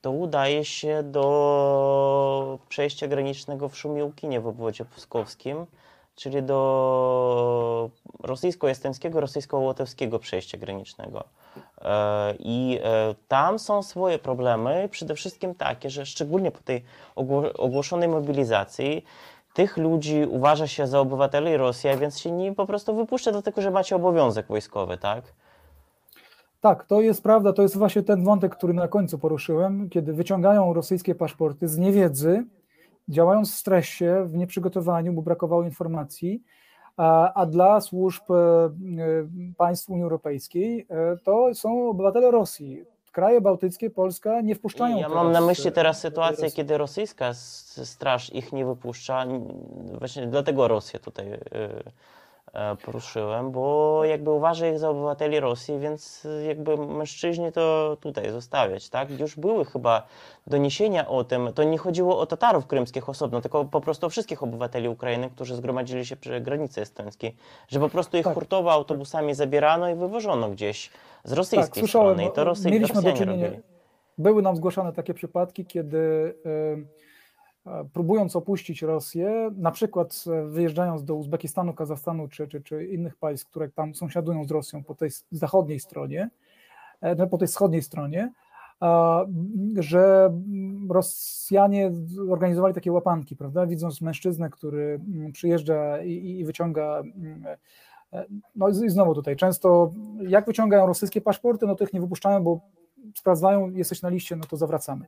[0.00, 5.66] to udaje się do przejścia granicznego w Szumiłkinie w obwodzie pskowskim,
[6.16, 11.24] czyli do rosyjsko-estońskiego, rosyjsko-łotewskiego przejścia granicznego.
[11.80, 16.84] E, I e, tam są swoje problemy, przede wszystkim takie, że szczególnie po tej
[17.58, 19.04] ogłoszonej mobilizacji
[19.54, 23.62] tych ludzi uważa się za obywateli Rosji, więc się nie po prostu wypuszcza do tego,
[23.62, 25.24] że macie obowiązek wojskowy, tak?
[26.60, 30.72] Tak, to jest prawda, to jest właśnie ten wątek, który na końcu poruszyłem, kiedy wyciągają
[30.72, 32.44] rosyjskie paszporty z niewiedzy,
[33.08, 36.42] działając w stresie, w nieprzygotowaniu, bo brakowało informacji,
[36.96, 38.70] a, a dla służb e, e,
[39.56, 42.84] państw Unii Europejskiej e, to są obywatele Rosji.
[43.14, 44.96] Kraje bałtyckie, Polska nie wpuszczają.
[44.96, 47.34] Ja mam na myśli teraz sytuację, kiedy rosyjska
[47.84, 49.26] straż ich nie wypuszcza.
[49.98, 51.38] Właśnie dlatego Rosja tutaj
[52.54, 58.88] E, poruszyłem, bo jakby uważa ich za obywateli Rosji, więc jakby mężczyźni to tutaj zostawiać,
[58.88, 59.20] tak?
[59.20, 60.02] Już były chyba
[60.46, 64.42] doniesienia o tym, to nie chodziło o Tatarów krymskich osobno, tylko po prostu o wszystkich
[64.42, 67.36] obywateli Ukrainy, którzy zgromadzili się przy granicy estońskiej,
[67.68, 68.34] że po prostu ich tak.
[68.34, 70.90] hurtowo autobusami zabierano i wywożono gdzieś
[71.24, 73.62] z rosyjskiej tak, strony i to Rosy, mieliśmy do czynienia, robili.
[74.18, 76.34] Były nam zgłaszane takie przypadki, kiedy...
[76.44, 76.86] Yy
[77.92, 83.46] próbując opuścić Rosję, na przykład e, wyjeżdżając do Uzbekistanu, Kazachstanu czy, czy, czy innych państw,
[83.46, 86.30] które tam sąsiadują z Rosją po tej zachodniej stronie,
[87.00, 88.32] e, no, po tej wschodniej stronie,
[89.78, 90.32] że
[90.90, 91.92] Rosjanie
[92.30, 93.66] organizowali takie łapanki, prawda?
[93.66, 97.02] Widząc mężczyznę, który mm, przyjeżdża i, i wyciąga.
[98.14, 99.92] Mm, e, no i znowu tutaj, często
[100.28, 102.60] jak wyciągają rosyjskie paszporty, no to ich nie wypuszczają, bo
[103.16, 105.06] sprawdzają, jesteś na liście, no to zawracamy.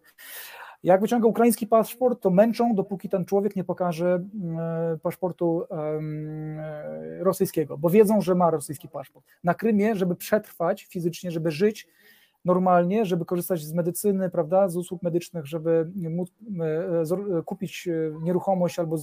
[0.82, 4.24] Jak wyciąga ukraiński paszport, to męczą, dopóki ten człowiek nie pokaże
[4.58, 6.00] e, paszportu e,
[7.24, 9.26] rosyjskiego, bo wiedzą, że ma rosyjski paszport.
[9.44, 11.88] Na Krymie, żeby przetrwać fizycznie, żeby żyć
[12.44, 16.32] normalnie, żeby korzystać z medycyny, prawda, z usług medycznych, żeby móc
[17.44, 17.88] kupić
[18.22, 18.96] nieruchomość albo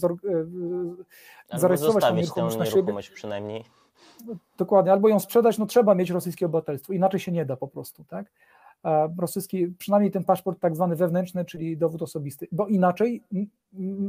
[1.54, 2.94] zarejestrować tę nieruchomość na siebie.
[3.14, 3.83] przynajmniej.
[4.58, 8.04] Dokładnie, albo ją sprzedać, no trzeba mieć rosyjskie obywatelstwo, inaczej się nie da po prostu,
[8.04, 8.32] tak?
[9.18, 13.24] rosyjski, przynajmniej ten paszport tak zwany wewnętrzny, czyli dowód osobisty, bo inaczej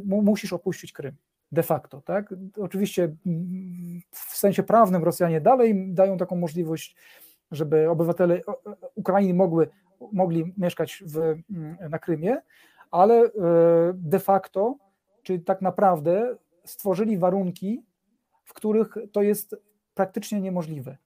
[0.05, 1.15] musisz opuścić Krym.
[1.53, 2.35] De facto, tak?
[2.61, 3.15] Oczywiście
[4.11, 6.97] w sensie prawnym Rosjanie dalej dają taką możliwość,
[7.51, 8.41] żeby obywatele
[8.95, 9.69] Ukrainy mogły,
[10.13, 11.39] mogli mieszkać w,
[11.91, 12.43] na Krymie,
[12.91, 13.31] ale e,
[13.95, 14.77] de facto,
[15.23, 17.83] czy tak naprawdę stworzyli warunki,
[18.45, 19.57] w których to jest
[19.95, 20.97] praktycznie niemożliwe.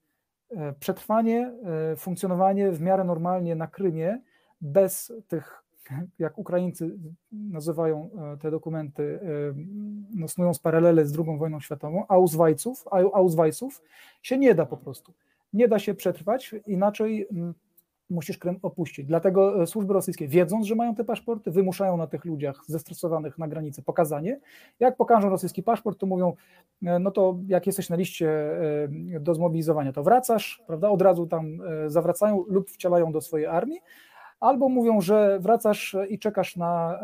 [0.51, 1.53] E, przetrwanie,
[1.93, 4.21] e, funkcjonowanie w miarę normalnie na Krymie
[4.61, 5.63] bez tych,
[6.19, 6.99] jak Ukraińcy
[7.33, 9.21] nazywają e, te dokumenty,
[10.15, 13.83] no, snując paralele z II wojną światową, Ausweisów, Ausweisów
[14.23, 15.13] się nie da po prostu.
[15.53, 17.29] Nie da się przetrwać, inaczej
[18.11, 19.07] musisz Krym opuścić.
[19.07, 23.49] Dlatego e, służby rosyjskie, wiedząc, że mają te paszporty, wymuszają na tych ludziach zestresowanych na
[23.49, 24.41] granicy pokazanie.
[24.81, 26.33] Jak pokażą rosyjski paszport, to mówią,
[26.83, 31.27] e, no to jak jesteś na liście e, do zmobilizowania, to wracasz, prawda, od razu
[31.27, 33.81] tam zawracają lub wcielają do swojej armii,
[34.41, 37.01] albo mówią, że wracasz i czekasz na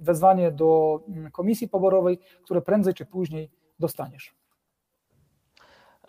[0.00, 1.00] wezwanie do
[1.32, 4.37] komisji poborowej, które prędzej czy później dostaniesz.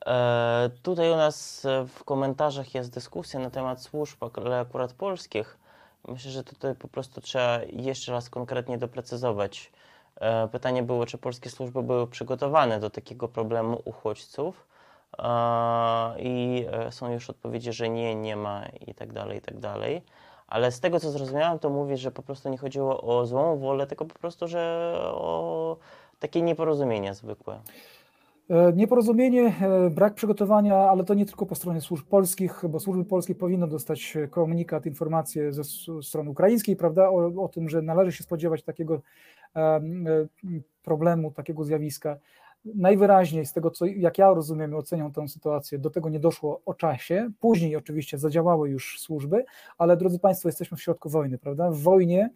[0.05, 5.57] E, tutaj u nas e, w komentarzach jest dyskusja na temat służb, ale akurat polskich.
[6.07, 9.71] Myślę, że tutaj po prostu trzeba jeszcze raz konkretnie doprecyzować.
[10.15, 14.69] E, pytanie było, czy polskie służby były przygotowane do takiego problemu uchodźców.
[16.19, 20.01] I są już odpowiedzi, że nie, nie ma i tak dalej, i tak dalej.
[20.47, 23.87] Ale z tego, co zrozumiałem, to mówi, że po prostu nie chodziło o złą wolę,
[23.87, 25.77] tylko po prostu, że o
[26.19, 27.59] takie nieporozumienia zwykłe.
[28.49, 33.05] E, nieporozumienie, e, brak przygotowania, ale to nie tylko po stronie służb polskich, bo służby
[33.05, 35.63] polskie powinny dostać komunikat, informacje ze
[36.01, 39.01] strony ukraińskiej, prawda, o, o tym, że należy się spodziewać takiego
[39.55, 39.81] e,
[40.83, 42.17] problemu, takiego zjawiska.
[42.65, 46.61] Najwyraźniej z tego, co jak ja rozumiem i oceniam tę sytuację, do tego nie doszło
[46.65, 47.31] o czasie.
[47.39, 49.45] Później oczywiście zadziałały już służby,
[49.77, 51.71] ale drodzy Państwo, jesteśmy w środku wojny, prawda?
[51.71, 52.29] W wojnie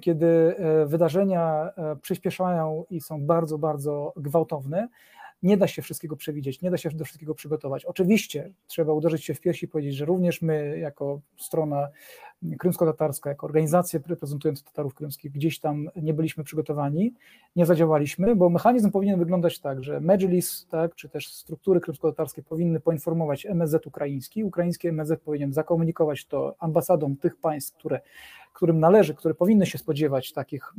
[0.00, 4.88] kiedy e, wydarzenia e, przyspieszają i są bardzo, bardzo gwałtowne,
[5.42, 7.84] nie da się wszystkiego przewidzieć, nie da się do wszystkiego przygotować.
[7.84, 11.88] Oczywiście trzeba uderzyć się w piersi i powiedzieć, że również my, jako strona
[12.58, 17.14] krymsko-tatarska, jako organizacja reprezentująca Tatarów krymskich, gdzieś tam nie byliśmy przygotowani,
[17.56, 22.80] nie zadziałaliśmy, bo mechanizm powinien wyglądać tak, że Medżlis, tak, czy też struktury krymsko-tatarskie powinny
[22.80, 28.00] poinformować MSZ ukraiński, ukraiński MSZ powinien zakomunikować to ambasadom tych państw, które
[28.52, 30.74] którym należy, które powinny się spodziewać takich,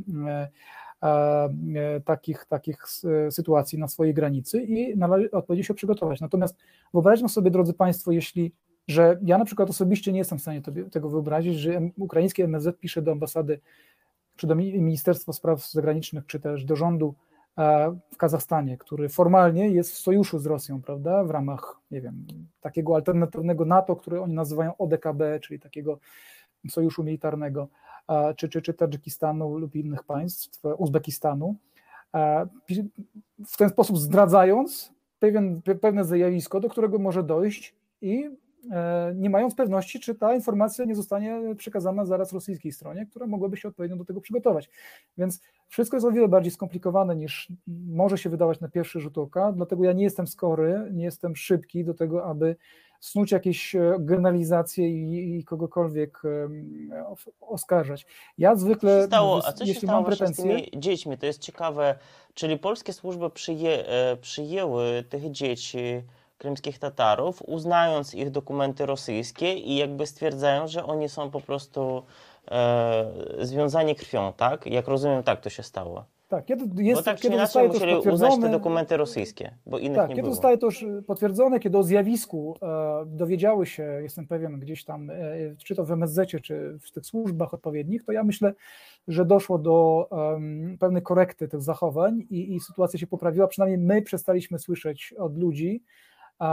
[2.06, 2.86] takich, takich
[3.30, 6.22] sytuacji na swojej granicy i należy odpowiednio się przygotować.
[6.22, 6.58] Natomiast
[6.94, 8.54] wyobraźmy sobie, drodzy Państwo, jeśli
[8.88, 10.62] że ja na przykład osobiście nie jestem w stanie
[10.92, 13.60] tego wyobrazić, że ukraiński MSZ pisze do ambasady,
[14.36, 17.16] czy do Ministerstwa Spraw Zagranicznych, czy też do rządu
[17.58, 22.26] e, w Kazachstanie, który formalnie jest w sojuszu z Rosją, prawda, w ramach, nie wiem,
[22.62, 26.00] takiego alternatywnego NATO, które oni nazywają ODKB, czyli takiego
[26.70, 27.68] sojuszu militarnego,
[28.36, 31.56] czy, czy, czy Tadżykistanu lub innych państw, Uzbekistanu,
[33.46, 38.30] w ten sposób zdradzając pewien, pewne zjawisko, do którego może dojść i
[38.72, 43.58] E, nie mając pewności, czy ta informacja nie zostanie przekazana zaraz rosyjskiej stronie, która mogłaby
[43.58, 44.70] się odpowiednio do tego przygotować.
[45.18, 47.52] Więc wszystko jest o wiele bardziej skomplikowane niż
[47.88, 51.86] może się wydawać na pierwszy rzut oka, dlatego ja nie jestem skory, nie jestem szybki
[51.86, 52.56] do tego, aby
[53.04, 56.22] snuć jakieś e, generalizacje i, i kogokolwiek
[57.42, 58.06] oskarżać.
[58.38, 60.44] Ja zwykle, stało, a co jeśli się stało mam pretensje...
[60.44, 61.96] z tymi dziećmi, to jest ciekawe,
[62.34, 66.02] czyli polskie służby przyję, e, przyjęły tych dzieci
[66.38, 72.04] krymskich Tatarów, uznając ich dokumenty rosyjskie i jakby stwierdzają, że oni są po prostu
[72.52, 74.66] e, związani krwią, tak?
[74.66, 76.06] Jak rozumiem, tak to się stało.
[76.34, 80.10] Tak, kiedy jest, bo tak kiedy inaczej musieli uznać te dokumenty rosyjskie, bo innych tak,
[80.10, 80.36] nie kiedy było.
[80.36, 85.16] zostaje to już potwierdzone, kiedy o zjawisku e, dowiedziały się, jestem pewien, gdzieś tam, e,
[85.66, 88.54] czy to w MSZ, czy w tych służbach odpowiednich, to ja myślę,
[89.08, 90.10] że doszło do
[90.80, 93.48] pewnej korekty tych zachowań i, i sytuacja się poprawiła.
[93.48, 95.84] Przynajmniej my przestaliśmy słyszeć od ludzi,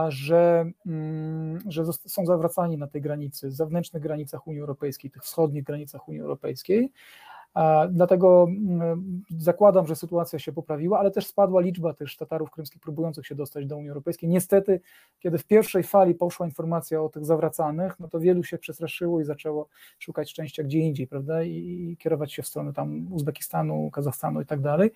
[0.08, 6.08] że, mm, że są zawracani na tej granicy, zewnętrznych granicach Unii Europejskiej, tych wschodnich granicach
[6.08, 6.92] Unii Europejskiej,
[7.90, 13.26] Dlatego mm, zakładam, że sytuacja się poprawiła, ale też spadła liczba też Tatarów krymskich próbujących
[13.26, 14.28] się dostać do Unii Europejskiej.
[14.28, 14.80] Niestety,
[15.20, 19.24] kiedy w pierwszej fali poszła informacja o tych zawracanych, no to wielu się przestraszyło i
[19.24, 21.42] zaczęło szukać szczęścia gdzie indziej, prawda?
[21.42, 24.90] I kierować się w stronę tam Uzbekistanu, Kazachstanu i tak dalej.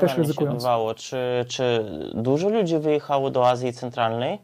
[0.00, 0.64] Też ryzykując.
[0.96, 1.84] Czy, czy
[2.14, 4.38] dużo ludzi wyjechało do Azji Centralnej?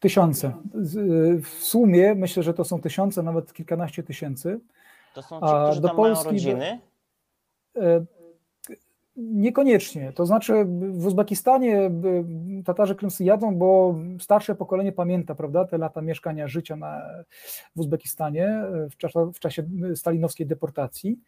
[0.00, 0.52] Tysiące.
[1.42, 4.60] W sumie myślę, że to są tysiące, nawet kilkanaście tysięcy.
[5.16, 6.80] To są ci, którzy do tam Polski, mają rodziny?
[7.76, 8.04] E,
[9.16, 10.12] niekoniecznie.
[10.12, 11.90] To znaczy w Uzbekistanie e,
[12.64, 17.02] Tatarzy krymscy jadą, bo starsze pokolenie pamięta, prawda, te lata mieszkania, życia na,
[17.76, 21.20] w Uzbekistanie e, w, czasie, w czasie stalinowskiej deportacji.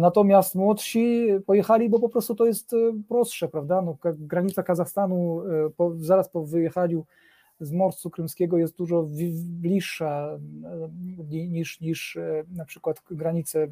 [0.00, 2.74] Natomiast młodsi pojechali, bo po prostu to jest
[3.08, 3.82] prostsze, prawda?
[3.82, 5.42] No, granica Kazachstanu
[5.76, 7.04] po, zaraz po wyjechaniu
[7.60, 9.08] z Morsu Krymskiego jest dużo
[9.44, 10.88] bliższa e,
[11.28, 13.68] niż, niż e, na przykład granice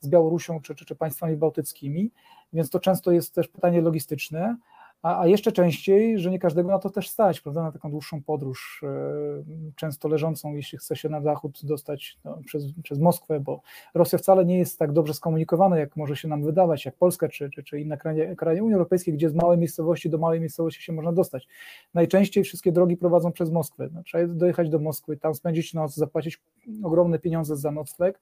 [0.00, 2.10] z Białorusią czy, czy, czy państwami bałtyckimi,
[2.52, 4.56] więc to często jest też pytanie logistyczne.
[5.02, 8.22] A, a jeszcze częściej, że nie każdego na to też stać, prawda, na taką dłuższą
[8.22, 9.42] podróż, e,
[9.76, 13.60] często leżącą, jeśli chce się na zachód dostać no, przez, przez Moskwę, bo
[13.94, 17.50] Rosja wcale nie jest tak dobrze skomunikowana, jak może się nam wydawać, jak Polska czy,
[17.50, 20.92] czy, czy inne kraje, kraje Unii Europejskiej, gdzie z małej miejscowości do małej miejscowości się
[20.92, 21.48] można dostać.
[21.94, 23.88] Najczęściej wszystkie drogi prowadzą przez Moskwę.
[23.92, 26.40] No, trzeba dojechać do Moskwy, tam spędzić noc, zapłacić
[26.82, 28.20] ogromne pieniądze za nocleg,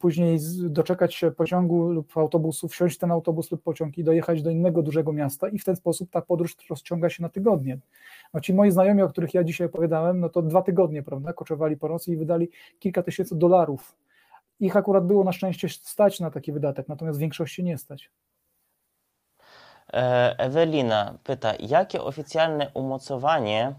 [0.00, 4.82] później doczekać się pociągu lub autobusu, wsiąść ten autobus lub pociąg i dojechać do innego
[4.82, 7.78] dużego miasta i w ten sposób ta podróż rozciąga się na tygodnie.
[8.34, 11.76] No ci moi znajomi, o których ja dzisiaj opowiadałem, no to dwa tygodnie, prawda, koczowali
[11.76, 12.48] po Rosji i wydali
[12.78, 13.96] kilka tysięcy dolarów.
[14.60, 18.10] Ich akurat było na szczęście stać na taki wydatek, natomiast większości nie stać.
[19.92, 23.74] E, Ewelina pyta, jakie oficjalne umocowanie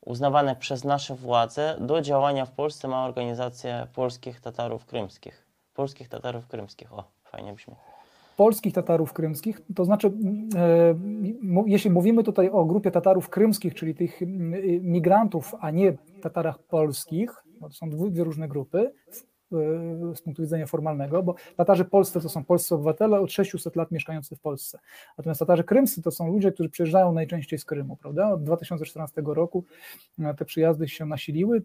[0.00, 5.46] uznawane przez nasze władze do działania w Polsce ma organizacja polskich Tatarów Krymskich?
[5.74, 7.74] Polskich Tatarów Krymskich, o, fajnie brzmi
[8.38, 10.12] polskich Tatarów krymskich, to znaczy,
[10.56, 10.94] e,
[11.66, 14.20] jeśli mówimy tutaj o grupie Tatarów krymskich, czyli tych
[14.82, 17.30] migrantów, a nie Tatarach polskich,
[17.60, 19.27] to są dwie różne grupy, E,
[20.14, 24.36] z punktu widzenia formalnego, bo Tatarzy polscy to są polscy obywatele od 600 lat mieszkający
[24.36, 24.78] w Polsce.
[25.18, 28.32] Natomiast Tatarzy krymscy to są ludzie, którzy przyjeżdżają najczęściej z Krymu, prawda?
[28.32, 29.64] Od 2014 roku
[30.18, 31.62] e, te przyjazdy się nasiliły.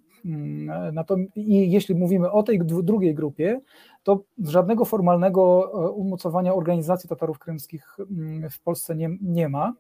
[1.36, 3.62] I jeśli mówimy o tej drugiej grupie,
[4.04, 7.98] to żadnego formalnego e, umocowania organizacji Tatarów krymskich
[8.52, 9.74] w Polsce nie, nie ma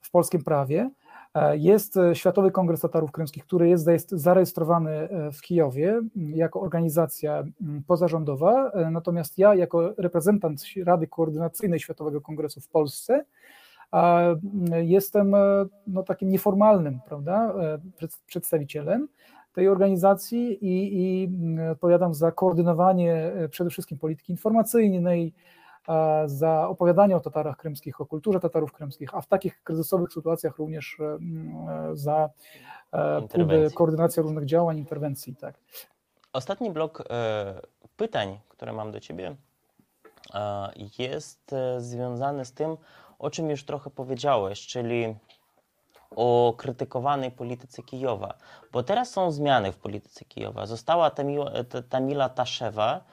[0.00, 0.90] w polskim prawie.
[1.36, 7.44] E, jest e, Światowy Kongres Tatarów Krymskich, który jest zarejestrowany e, w Kijowie jako organizacja
[7.86, 13.24] pozarządowa, natomiast ja jako reprezentant Rady Koordynacyjnej Światowego Kongresu w Polsce
[14.82, 15.34] jestem
[15.86, 17.54] no, takim nieformalnym prawda,
[18.26, 19.08] przedstawicielem
[19.52, 21.28] tej organizacji i, i
[21.70, 25.32] odpowiadam za koordynowanie przede wszystkim polityki informacyjnej,
[26.26, 30.96] za opowiadanie o Tatarach krymskich, o kulturze Tatarów krymskich, a w takich kryzysowych sytuacjach również
[31.00, 31.18] e,
[31.92, 32.30] za
[32.92, 35.36] e, koordynację różnych działań, interwencji.
[35.36, 35.54] Tak.
[36.32, 37.60] Ostatni blok e,
[37.96, 39.36] pytań, które mam do Ciebie,
[40.34, 42.76] e, jest e, związany z tym,
[43.18, 45.16] o czym już trochę powiedziałeś, czyli
[46.10, 48.34] o krytykowanej polityce Kijowa.
[48.72, 50.66] Bo teraz są zmiany w polityce Kijowa.
[50.66, 51.50] Została Tamila,
[51.88, 53.04] Tamila Taszewa,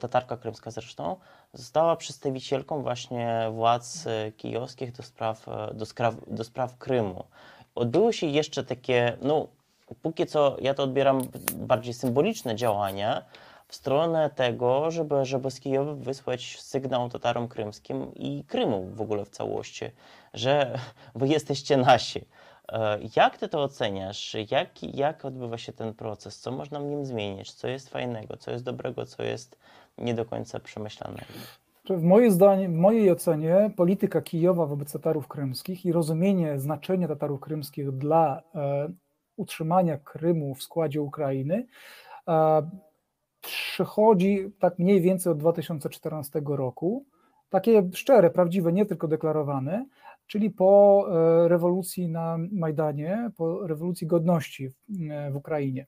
[0.00, 1.16] tatarka krymska zresztą,
[1.52, 4.04] została przedstawicielką właśnie władz
[4.36, 7.24] kijowskich do spraw, do spraw, do spraw Krymu.
[7.74, 9.46] Odbyły się jeszcze takie, no
[10.02, 11.22] póki co ja to odbieram
[11.54, 13.24] bardziej symboliczne działania
[13.68, 19.24] w stronę tego, żeby, żeby z Kijowa wysłać sygnał Tatarom krymskim i Krymu w ogóle
[19.24, 19.84] w całości,
[20.34, 20.78] że
[21.14, 22.24] wy jesteście nasi.
[22.72, 24.36] E, jak ty to oceniasz?
[24.50, 26.38] Jak, jak odbywa się ten proces?
[26.38, 27.52] Co można w nim zmienić?
[27.52, 28.36] Co jest fajnego?
[28.36, 29.06] Co jest dobrego?
[29.06, 29.58] Co jest
[29.98, 31.32] nie do końca przemyślanego?
[31.90, 37.40] W mojej, zdanie, w mojej ocenie polityka Kijowa wobec Tatarów krymskich i rozumienie znaczenia Tatarów
[37.40, 38.88] krymskich dla e,
[39.36, 41.66] utrzymania Krymu w składzie Ukrainy
[43.40, 47.04] przychodzi tak mniej więcej od 2014 roku.
[47.50, 49.86] Takie szczere, prawdziwe, nie tylko deklarowane,
[50.28, 54.72] czyli po e, rewolucji na Majdanie, po rewolucji godności
[55.32, 55.86] w Ukrainie.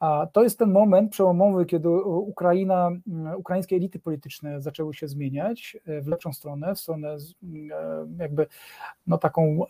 [0.00, 2.90] A to jest ten moment przełomowy, kiedy Ukraina,
[3.36, 7.16] ukraińskie elity polityczne zaczęły się zmieniać e, w lepszą stronę, w stronę e,
[8.18, 8.46] jakby
[9.06, 9.60] no taką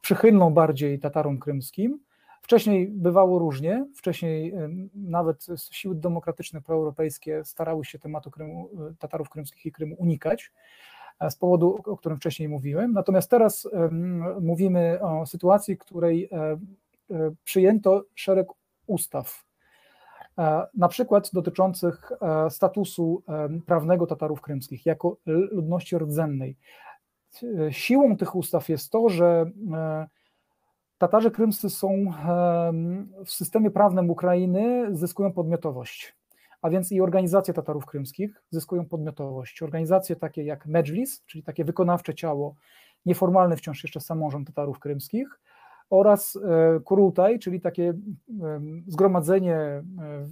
[0.00, 2.00] przychylną bardziej Tatarom krymskim.
[2.42, 4.54] Wcześniej bywało różnie, wcześniej
[4.94, 10.89] nawet siły demokratyczne proeuropejskie starały się tematu Krymu, e, Tatarów krymskich i Krymu unikać e,
[11.30, 12.92] z powodu, o którym wcześniej mówiłem.
[12.92, 13.68] Natomiast teraz
[14.40, 16.58] mówimy o sytuacji, w której e,
[17.44, 18.48] przyjęto szereg
[18.86, 19.44] ustaw,
[20.74, 22.12] na przykład dotyczących
[22.48, 23.22] statusu
[23.66, 26.56] prawnego Tatarów krymskich jako ludności rdzennej.
[27.70, 30.06] Siłą tych ustaw jest to, że e,
[30.98, 32.12] Tatarzy krymscy są e,
[33.24, 36.14] w systemie prawnym Ukrainy zyskują podmiotowość,
[36.62, 39.62] a więc i organizacje Tatarów krymskich zyskują podmiotowość.
[39.62, 42.54] Organizacje takie jak Medżlis, czyli takie wykonawcze ciało,
[43.06, 45.40] nieformalny wciąż jeszcze samorząd Tatarów krymskich
[45.90, 47.94] oraz e, Kurultaj, czyli takie
[48.86, 49.82] zgromadzenie,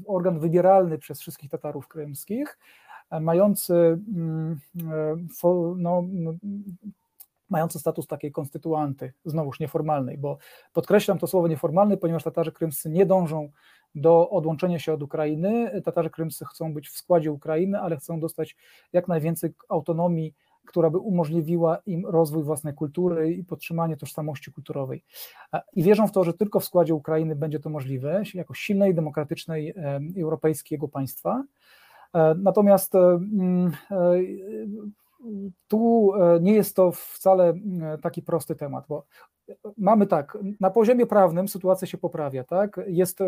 [0.07, 2.59] organ wybieralny przez wszystkich Tatarów krymskich,
[3.21, 3.75] mający,
[4.15, 4.61] mm,
[5.45, 6.05] e, no,
[7.51, 10.39] mający status takiej konstytuanty, znowuż nieformalnej, bo
[10.73, 13.51] podkreślam to słowo nieformalny, ponieważ Tatarzy krymscy nie dążą
[13.95, 15.83] do odłączenia się od Ukrainy.
[15.85, 18.57] Tatarzy krymscy chcą być w składzie Ukrainy, ale chcą dostać
[18.93, 20.35] jak najwięcej autonomii,
[20.65, 25.05] która by umożliwiła im rozwój własnej kultury i podtrzymanie tożsamości kulturowej.
[25.73, 29.75] I wierzą w to, że tylko w składzie Ukrainy będzie to możliwe, jako silnej, demokratycznej,
[30.17, 31.45] europejskiego państwa.
[32.15, 34.19] E, natomiast e, mm, e,
[35.69, 37.55] tu nie jest to wcale
[38.03, 39.07] taki prosty temat, bo
[39.77, 42.81] mamy tak, na poziomie prawnym sytuacja się poprawia, tak?
[42.87, 43.19] Jest,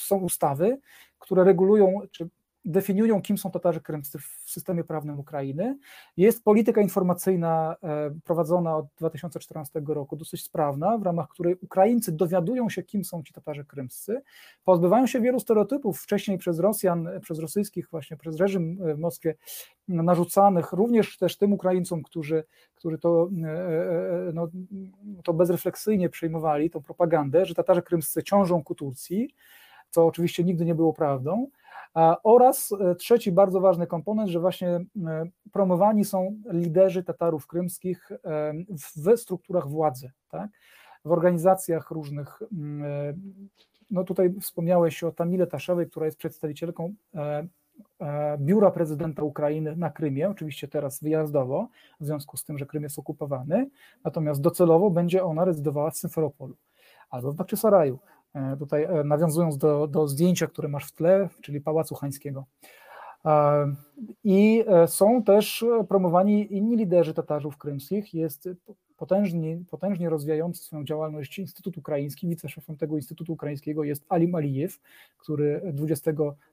[0.00, 0.78] są ustawy,
[1.18, 2.28] które regulują, czy
[2.64, 5.78] definiują, kim są Tatarzy krymscy w systemie prawnym Ukrainy.
[6.16, 12.68] Jest polityka informacyjna e, prowadzona od 2014 roku, dosyć sprawna, w ramach której Ukraińcy dowiadują
[12.68, 14.22] się, kim są ci Tatarzy krymscy,
[14.64, 19.34] pozbywają się wielu stereotypów wcześniej przez Rosjan, przez rosyjskich, właśnie przez reżim w Moskwie
[19.88, 22.44] narzucanych, również też tym Ukraińcom, którzy,
[22.74, 24.48] którzy to, e, e, no,
[25.24, 29.34] to bezrefleksyjnie przyjmowali, tą propagandę, że Tatarzy krymscy ciążą ku Turcji,
[29.90, 31.46] co oczywiście nigdy nie było prawdą.
[32.22, 34.84] Oraz e, trzeci bardzo ważny komponent, że właśnie e,
[35.52, 40.50] promowani są liderzy Tatarów krymskich e, w strukturach władzy, tak?
[41.04, 42.42] w organizacjach różnych.
[43.90, 46.94] No tutaj wspomniałeś o Tamile Taszewej, która jest przedstawicielką
[48.38, 51.68] biura prezydenta Ukrainy na Krymie, oczywiście teraz wyjazdowo,
[52.00, 53.70] w związku z tym, że Krym jest okupowany,
[54.04, 56.56] natomiast docelowo będzie ona rezydowała w Symferopolu
[57.10, 57.98] albo w Bakczysaraju.
[58.34, 62.44] E, tutaj e, nawiązując do, do zdjęcia, które masz w tle, czyli Pałacu Hańskiego.
[63.24, 63.74] E,
[64.24, 68.14] I są też promowani inni liderzy Tatarzów krymskich.
[68.14, 68.48] Jest
[68.96, 72.28] potężnie, potężnie rozwijający swoją działalność Instytut Ukraiński.
[72.28, 74.80] Wiceszefem tego Instytutu Ukraińskiego jest Alim Alijew,
[75.18, 76.10] który 20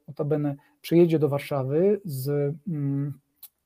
[0.07, 3.13] notabene przyjedzie do Warszawy, z, mm,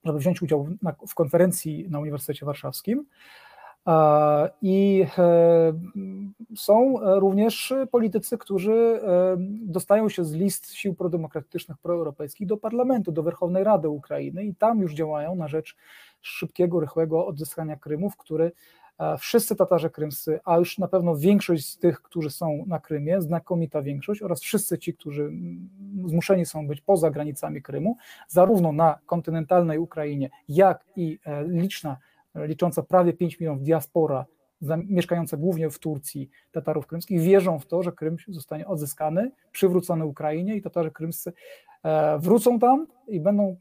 [0.06, 0.68] żeby wziąć udział
[1.08, 3.06] w konferencji na Uniwersytecie Warszawskim.
[4.62, 5.74] I e,
[6.56, 13.24] są również politycy, którzy e, dostają się z list sił prodemokratycznych, proeuropejskich do parlamentu, do
[13.24, 15.76] Werchownej Rady Ukrainy i tam już działają na rzecz
[16.22, 18.52] szybkiego, rychłego odzyskania Krymu, w który
[19.00, 23.22] e, wszyscy Tatarze krymscy, a już na pewno większość z tych, którzy są na Krymie,
[23.22, 25.32] znakomita większość oraz wszyscy ci, którzy
[26.06, 31.98] zmuszeni są być poza granicami Krymu, zarówno na kontynentalnej Ukrainie, jak i liczna
[32.36, 34.26] licząca prawie 5 milionów diaspora
[34.86, 40.56] mieszkające głównie w Turcji Tatarów krymskich wierzą w to, że Krym zostanie odzyskany, przywrócony Ukrainie
[40.56, 41.34] i Tatarzy krymscy
[42.20, 43.58] wrócą tam i będą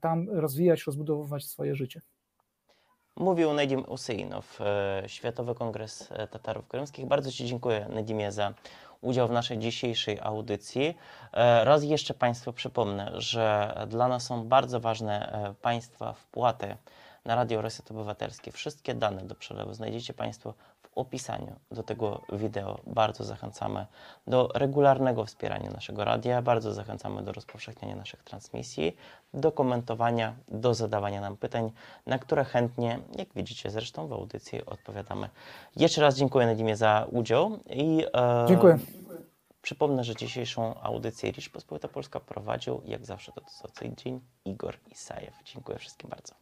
[0.00, 2.00] tam rozwijać, rozbudowywać swoje życie.
[3.16, 4.58] Mówił Nedim Usyinow,
[5.06, 7.06] Światowy Kongres Tatarów Krymskich.
[7.06, 8.54] Bardzo Ci dziękuję, Nedimie, za
[9.00, 10.94] udział w naszej dzisiejszej audycji.
[11.62, 16.76] Raz jeszcze Państwu przypomnę, że dla nas są bardzo ważne Państwa wpłaty
[17.26, 18.52] na Radio Reset Obywatelski.
[18.52, 22.80] Wszystkie dane do przelewu znajdziecie Państwo w opisaniu do tego wideo.
[22.86, 23.86] Bardzo zachęcamy
[24.26, 28.96] do regularnego wspierania naszego radia, bardzo zachęcamy do rozpowszechniania naszych transmisji,
[29.34, 31.72] do komentowania, do zadawania nam pytań,
[32.06, 35.28] na które chętnie, jak widzicie zresztą w audycji, odpowiadamy.
[35.76, 38.78] Jeszcze raz dziękuję Nadimie za udział i e, dziękuję.
[39.62, 45.34] Przypomnę, że dzisiejszą audycję Ricz Pospolita Polska prowadził, jak zawsze to co tydzień, Igor Isajew.
[45.44, 46.34] Dziękuję wszystkim bardzo.